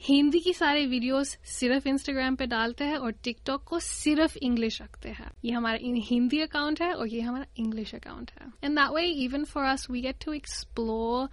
हिंदी 0.00 0.38
की 0.40 0.52
सारे 0.52 0.84
वीडियोस 0.86 1.28
सिर्फ 1.50 1.86
इंस्टाग्राम 1.86 2.34
पे 2.36 2.46
डालते 2.46 2.84
हैं 2.84 2.96
और 2.96 3.12
टिकटॉक 3.24 3.62
को 3.68 3.78
सिर्फ 3.80 4.36
इंग्लिश 4.36 4.80
रखते 4.82 5.08
हैं 5.08 5.30
ये 5.44 5.52
हमारा 5.52 5.78
हिंदी 6.08 6.40
अकाउंट 6.40 6.82
है 6.82 6.92
और 6.94 7.08
ये 7.08 7.20
हमारा 7.20 7.46
इंग्लिश 7.58 7.94
अकाउंट 7.94 8.30
है 8.40 8.46
and 8.64 8.78
that 8.78 8.90
way 8.94 9.04
even 9.24 9.44
for 9.44 9.64
us 9.64 9.86
we 9.90 10.00
get 10.00 10.24
to 10.24 10.32
explore 10.32 11.28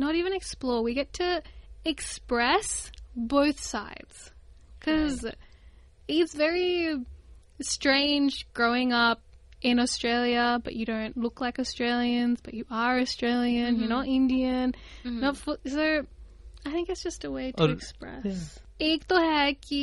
not 0.00 0.14
even 0.14 0.34
explore 0.34 0.84
we 0.84 0.94
get 0.94 1.18
to 1.20 1.90
express 1.90 2.90
both 3.18 3.60
sides 3.60 4.30
because 4.78 5.24
it's 6.08 6.34
very 6.34 6.96
strange 7.60 8.46
growing 8.54 8.92
up 8.92 9.20
in 9.60 9.80
Australia, 9.80 10.60
but 10.62 10.74
you 10.74 10.86
don't 10.86 11.16
look 11.16 11.40
like 11.40 11.58
Australians, 11.58 12.40
but 12.42 12.54
you 12.54 12.64
are 12.70 12.98
Australian, 13.00 13.72
mm-hmm. 13.72 13.80
you're 13.80 13.88
not 13.88 14.06
Indian. 14.06 14.74
Mm-hmm. 15.04 15.20
Not 15.20 15.36
fu- 15.36 15.56
so 15.66 16.06
I 16.66 16.70
think 16.70 16.88
it's 16.90 17.02
just 17.02 17.24
a 17.24 17.30
way 17.30 17.52
to 17.52 17.62
और- 17.62 17.76
express. 17.76 18.24
yeah. 18.24 18.86
एक 18.86 19.04
तो 19.08 19.16
है 19.18 19.52
कि 19.52 19.80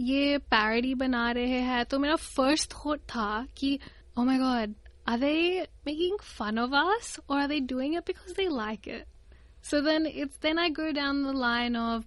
ये 0.00 0.38
parody 0.52 0.94
बना 0.94 1.30
रहे 1.38 1.60
हैं 1.68 1.84
तो 1.90 1.98
मेरा 1.98 2.16
फर्स्ट 2.16 2.72
थॉट 2.74 3.00
था 3.14 3.28
कि 3.56 3.78
oh 4.18 4.24
my 4.28 4.36
god 4.38 4.74
are 5.10 5.16
they 5.22 5.66
making 5.88 6.16
fun 6.30 6.58
of 6.64 6.74
us 6.80 7.08
or 7.28 7.36
are 7.42 7.48
they 7.52 7.60
doing 7.72 7.94
it 8.00 8.04
because 8.10 8.34
they 8.40 8.46
like 8.48 8.86
it 8.86 9.06
so 9.70 9.80
then 9.86 10.06
it's 10.24 10.36
then 10.46 10.58
I 10.58 10.68
go 10.78 10.90
down 10.98 11.22
the 11.22 11.32
line 11.44 11.76
of 11.82 12.04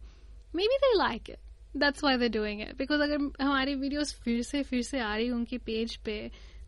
maybe 0.59 0.77
they 0.85 0.91
like 0.99 1.29
it 1.35 1.39
that's 1.83 2.01
why 2.07 2.13
they're 2.17 2.35
doing 2.37 2.59
it 2.67 2.77
because 2.83 3.01
अगर 3.07 3.17
हमारी 3.41 3.75
videos 3.85 4.13
फिर 4.23 4.41
से 4.51 4.63
फिर 4.69 4.81
से 4.91 4.99
आ 4.99 5.15
रही 5.15 5.29
उनकी 5.39 5.57
page 5.71 5.95
पे 6.05 6.17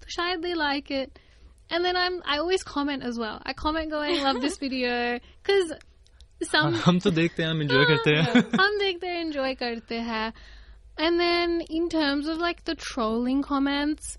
तो 0.04 0.10
शायद 0.18 0.42
they 0.48 0.56
like 0.64 0.92
it 1.02 1.20
and 1.70 1.86
then 1.86 1.96
I'm 2.06 2.22
I 2.26 2.38
always 2.46 2.64
comment 2.76 3.04
as 3.12 3.20
well 3.26 3.42
I 3.46 3.54
comment 3.66 3.92
going 3.98 4.22
love 4.24 4.42
this 4.48 4.58
video 4.58 5.20
because 5.44 5.74
some 6.52 6.76
हम 6.86 7.00
तो 7.00 7.12
देखते 7.12 7.44
हैं 7.44 7.50
हम 7.50 7.62
एंजॉय 7.62 7.86
करते 7.86 8.16
हैं 8.16 8.42
हम 8.60 8.78
देखते 8.80 9.08
हैं 9.08 9.24
enjoy 9.26 9.56
करते 9.60 10.00
हैं 10.10 10.34
and 10.98 11.20
then 11.20 11.62
in 11.70 11.90
terms 11.90 12.28
of 12.28 12.38
like 12.38 12.64
the 12.66 12.76
trolling 12.76 13.42
comments 13.42 14.18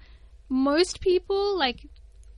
most 0.49 1.01
people 1.01 1.57
like 1.59 1.85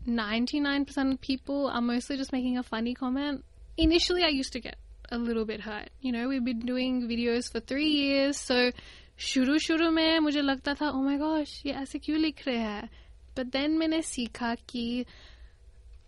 99% 0.07 1.13
of 1.13 1.21
people 1.21 1.69
are 1.69 1.81
mostly 1.81 2.17
just 2.17 2.33
making 2.33 2.59
a 2.59 2.63
funny 2.63 2.95
comment 2.95 3.45
initially 3.77 4.23
i 4.25 4.29
used 4.29 4.53
to 4.53 4.61
get 4.61 4.77
a 5.11 5.19
little 5.19 5.45
bit 5.45 5.61
hurt 5.61 5.89
you 6.01 6.13
know 6.13 6.29
we've 6.29 6.45
been 6.45 6.61
doing 6.61 7.09
videos 7.09 7.51
for 7.51 7.61
three 7.61 7.91
years 7.91 8.39
so 8.51 8.71
शुरू 9.19 9.59
शुरू 9.59 9.91
में 9.91 10.19
मुझे 10.21 10.41
लगता 10.43 10.75
था 10.75 10.93
oh 10.93 11.03
my 11.03 11.17
gosh 11.21 11.53
ये 11.67 11.73
ऐसे 11.83 11.99
क्यों 11.99 12.19
लिख 12.19 12.47
रहे 12.47 12.57
हैं 12.57 12.89
but 13.37 13.51
then 13.53 13.79
मैंने 13.79 14.01
सीखा 14.03 14.55
कि 14.69 15.05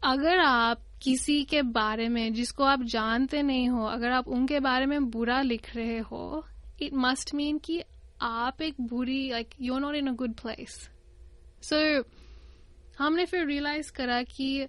अगर 0.04 0.38
आप 0.40 0.82
किसी 1.03 1.43
के 1.43 1.61
बारे 1.77 2.07
में 2.09 2.33
जिसको 2.33 2.63
आप 2.63 2.83
जानते 2.93 3.41
नहीं 3.41 3.67
हो 3.69 3.85
अगर 3.85 4.11
आप 4.11 4.27
उनके 4.37 4.59
बारे 4.59 4.85
में 4.85 5.09
बुरा 5.11 5.41
लिख 5.41 5.75
रहे 5.75 5.97
हो 6.11 6.45
इट 6.81 6.93
मस्ट 7.05 7.33
मीन 7.35 7.57
कि 7.65 7.81
आप 8.21 8.61
एक 8.61 8.81
बुरी 8.89 9.29
like 9.31 9.49
you 9.61 9.79
not 9.79 9.95
in 9.95 10.07
a 10.07 10.13
good 10.21 10.33
place 10.41 10.77
so 11.69 11.81
हमने 12.97 13.25
फिर 13.25 13.45
रियलाइज़ 13.47 13.91
करा 13.91 14.21
कि 14.23 14.67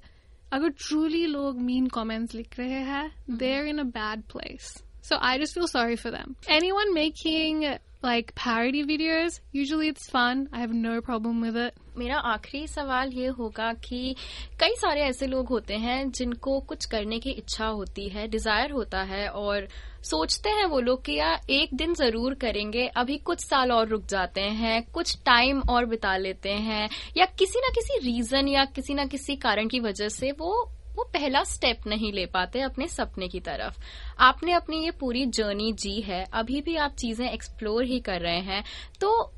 अगर 0.52 0.68
ट्रूली 0.78 1.24
लोग 1.26 1.60
मीन 1.60 1.86
कमेंट्स 1.94 2.34
लिख 2.34 2.58
रहे 2.58 2.82
हैं 2.90 3.10
they 3.30 3.56
are 3.58 3.66
in 3.66 3.78
a 3.78 3.84
bad 3.98 4.22
place 4.32 4.72
so 5.08 5.16
I 5.28 5.38
just 5.38 5.54
feel 5.54 5.66
sorry 5.66 5.96
for 5.96 6.12
them 6.12 6.34
anyone 6.70 6.92
making 6.94 7.64
like 8.04 8.34
parody 8.34 8.84
videos 8.84 9.40
usually 9.52 9.88
it's 9.88 10.08
fun. 10.10 10.48
I 10.52 10.60
have 10.60 10.72
no 10.72 11.00
problem 11.00 11.40
with 11.40 11.56
it. 11.56 11.74
मेरा 11.96 12.18
आखिरी 12.26 12.66
सवाल 12.66 13.12
ये 13.12 13.26
होगा 13.38 13.72
कि 13.84 14.14
कई 14.60 14.74
सारे 14.76 15.00
ऐसे 15.00 15.26
लोग 15.26 15.48
होते 15.48 15.74
हैं 15.76 16.10
जिनको 16.10 16.58
कुछ 16.60 16.84
करने 16.84 17.18
की 17.18 17.30
इच्छा 17.32 17.66
होती 17.66 18.08
है 18.08 18.26
डिज़ायर 18.28 18.70
होता 18.70 19.02
है 19.02 19.28
और 19.28 19.68
सोचते 20.04 20.50
हैं 20.50 20.64
वो 20.66 20.80
लोग 20.80 21.04
कि 21.04 21.14
यार 21.14 21.50
एक 21.50 21.74
दिन 21.74 21.94
ज़रूर 21.94 22.34
करेंगे, 22.34 22.86
अभी 22.86 23.16
कुछ 23.18 23.40
साल 23.40 23.72
और 23.72 23.88
रुक 23.88 24.06
जाते 24.06 24.40
हैं, 24.40 24.82
कुछ 24.92 25.16
टाइम 25.26 25.60
और 25.60 25.84
बिता 25.84 26.16
लेते 26.16 26.52
हैं 26.52 26.88
या 27.16 27.26
किसी 27.38 27.60
ना 27.60 27.68
किसी 27.74 27.98
रीजन 28.04 28.48
या 28.48 28.64
किसी 28.66 28.94
ना 28.94 29.04
किसी 29.06 29.36
कारण 29.36 29.68
की 29.68 29.80
वजह 29.80 30.08
से 30.10 30.32
वो 30.32 30.70
वो 30.96 31.04
पहला 31.04 31.42
स्टेप 31.44 31.86
नहीं 31.86 32.12
ले 32.12 32.24
पाते 32.26 32.60
अपने 32.60 32.86
सपने 32.88 33.28
की 33.28 33.38
तरफ़। 33.40 33.78
आपने 34.20 34.52
अपनी 34.52 34.84
ये 34.84 34.90
पूरी 34.90 35.24
जर्नी 35.28 35.72
जी 35.74 36.00
है, 36.00 36.24
अभी 36.32 36.60
भी 36.60 36.76
आप 36.76 36.94
चीज़ें 36.94 37.28
एक्सप्लोर 37.30 37.84
ही 37.84 37.98
कर 38.00 38.20
रहे 38.20 38.40
हैं 38.40 38.62
तो 39.00 39.32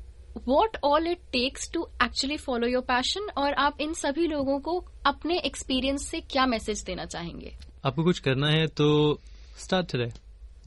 what 0.47 0.77
all 0.83 1.07
it 1.07 1.17
takes 1.31 1.71
to 1.73 1.87
actually 2.03 2.37
follow 2.37 2.67
your 2.67 2.83
passion 2.83 3.29
और 3.37 3.53
आप 3.53 3.81
इन 3.81 3.93
सभी 3.93 4.27
लोगों 4.27 4.59
को 4.59 4.77
अपने 5.05 5.39
एक्सपीरियंस 5.45 6.07
से 6.07 6.19
क्या 6.21 6.45
मैसेज 6.45 6.83
देना 6.83 7.05
चाहेंगे? 7.05 7.55
आपको 7.85 8.03
कुछ 8.03 8.19
करना 8.19 8.49
है 8.49 8.67
तो 8.67 8.87
start 9.57 9.87
today. 9.93 10.11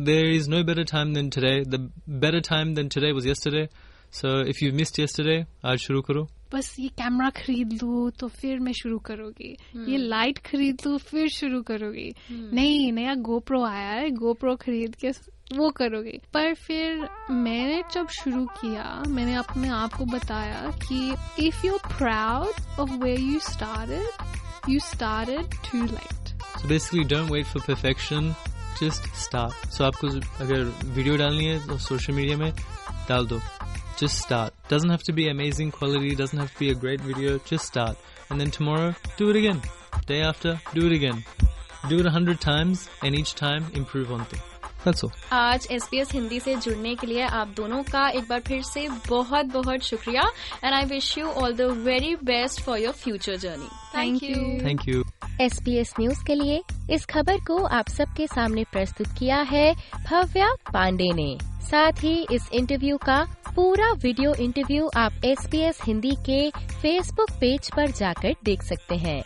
There 0.06 0.28
is 0.35 0.48
no 0.48 0.62
better 0.64 0.85
time 0.85 1.14
than 1.14 1.30
today. 1.30 1.56
The 1.72 1.78
better 2.22 2.40
time 2.40 2.74
than 2.74 2.88
today 2.88 3.12
was 3.12 3.26
yesterday. 3.26 3.68
So 4.12 4.30
if 4.52 4.61
you 4.62 4.70
missed 4.72 4.98
yesterday 4.98 5.44
आज 5.64 5.78
शुरू 5.78 6.00
करो। 6.02 6.26
बस 6.54 6.74
ये 6.80 6.88
कैमरा 6.88 7.28
खरीद 7.30 7.72
लूँ 7.83 8.11
तो 8.11 8.28
फिर 8.28 8.59
मैं 8.59 8.72
शुरू 8.72 8.98
करूँगी। 8.98 9.50
ये 9.88 9.96
लाइट 9.96 10.38
खरीद 10.38 10.80
लूँ 10.87 10.98
फिर 10.98 11.28
शुरू 11.28 11.62
करूँगी। 11.62 12.11
नहीं 12.33 12.92
नया 12.92 13.14
गोप्रो 13.14 13.62
आया 13.64 13.90
है। 13.90 14.11
गोप्रो 14.11 14.56
खरीद 14.56 14.94
के 14.94 15.12
वो 15.56 15.68
करोगे 15.76 16.18
पर 16.34 16.54
फिर 16.54 17.08
मैंने 17.30 17.82
जब 17.92 18.08
शुरू 18.16 18.44
किया 18.60 18.84
मैंने 19.08 19.34
अपने 19.36 19.68
आप 19.76 19.94
को 19.94 20.04
बताया 20.12 20.70
कि 20.86 21.00
if 21.46 21.66
you 21.66 21.78
proud 21.86 22.80
of 22.80 22.90
way 23.02 23.16
you 23.16 23.38
started 23.48 24.70
you 24.70 24.80
started 24.90 25.54
to 25.70 25.82
let 25.84 26.18
so 26.60 26.68
basically 26.70 27.02
don't 27.10 27.30
wait 27.34 27.46
for 27.50 27.60
perfection 27.66 28.26
just 28.80 29.06
start 29.22 29.66
so 29.76 29.82
आपको 29.82 30.08
अगर 30.44 30.64
वीडियो 30.98 31.16
डालनी 31.16 31.44
है 31.44 31.66
तो 31.66 31.78
सोशल 31.86 32.12
मीडिया 32.14 32.36
में 32.36 32.52
डाल 33.08 33.26
दो 33.26 33.40
just 34.02 34.22
start 34.24 34.68
doesn't 34.74 34.94
have 34.96 35.06
to 35.08 35.14
be 35.18 35.26
amazing 35.32 35.72
quality 35.78 36.14
doesn't 36.22 36.42
have 36.42 36.52
to 36.54 36.60
be 36.64 36.70
a 36.74 36.78
great 36.84 37.08
video 37.08 37.34
just 37.50 37.72
start 37.72 38.06
and 38.30 38.44
then 38.44 38.54
tomorrow 38.58 38.92
do 39.18 39.30
it 39.34 39.40
again 39.42 39.64
day 40.12 40.20
after 40.28 40.54
do 40.78 40.86
it 40.90 40.96
again 41.00 41.24
do 41.90 42.00
it 42.04 42.12
a 42.12 42.16
hundred 42.18 42.40
times 42.46 42.88
and 43.02 43.22
each 43.22 43.34
time 43.42 43.68
improve 43.82 44.16
on 44.18 44.24
thing 44.32 44.49
that's 44.85 45.05
all. 45.05 45.12
आज 45.33 45.69
SBS 45.71 46.12
Hindi 46.12 46.40
से 46.40 46.55
जुड़ने 46.57 46.95
के 46.95 47.07
लिए 47.07 47.23
आप 47.23 47.49
दोनों 47.57 47.83
का 47.83 48.09
एक 48.09 48.29
बार 48.29 48.40
फिर 48.40 48.62
से 48.62 48.88
बहुत 49.09 49.47
बहुत 49.47 49.81
शुक्रिया। 49.81 50.23
And 50.64 50.75
I 50.75 50.85
wish 50.85 51.19
you 51.19 51.27
all 51.27 51.55
the 51.55 51.61
very 51.61 52.14
best 52.25 52.61
for 52.61 52.79
your 52.79 52.93
future 52.93 53.37
journey 53.37 53.69
Thank 53.95 54.88
you 54.88 55.05
S 55.40 55.59
you. 55.59 55.69
S 55.69 55.95
news 56.01 56.25
के 56.25 56.35
लिए 56.35 56.62
इस 56.90 57.07
खबर 57.07 57.37
को 57.37 57.64
आप 57.64 57.88
सबके 57.88 58.27
सामने 58.27 58.64
प्रस्तुत 58.73 59.07
किया 59.19 59.40
है 59.43 59.75
भव्या 60.11 60.53
पांडे 60.73 61.12
ने। 61.12 61.38
साथ 61.62 61.93
ही 61.93 62.27
इस 62.33 62.49
इंटरव्यू 62.53 62.97
का 62.97 63.23
पूरा 63.55 63.90
वीडियो 63.93 64.35
इंटरव्यू 64.35 64.90
आप 64.97 65.12
एस 65.25 65.47
बी 65.51 65.59
एस 65.59 65.79
हिंदी 65.85 66.16
के 66.29 66.51
फेसबुक 66.51 67.31
पेज 67.31 67.71
पर 67.77 67.90
जाकर 67.90 68.35
देख 68.45 68.62
सकते 68.62 68.95
हैं। 68.95 69.23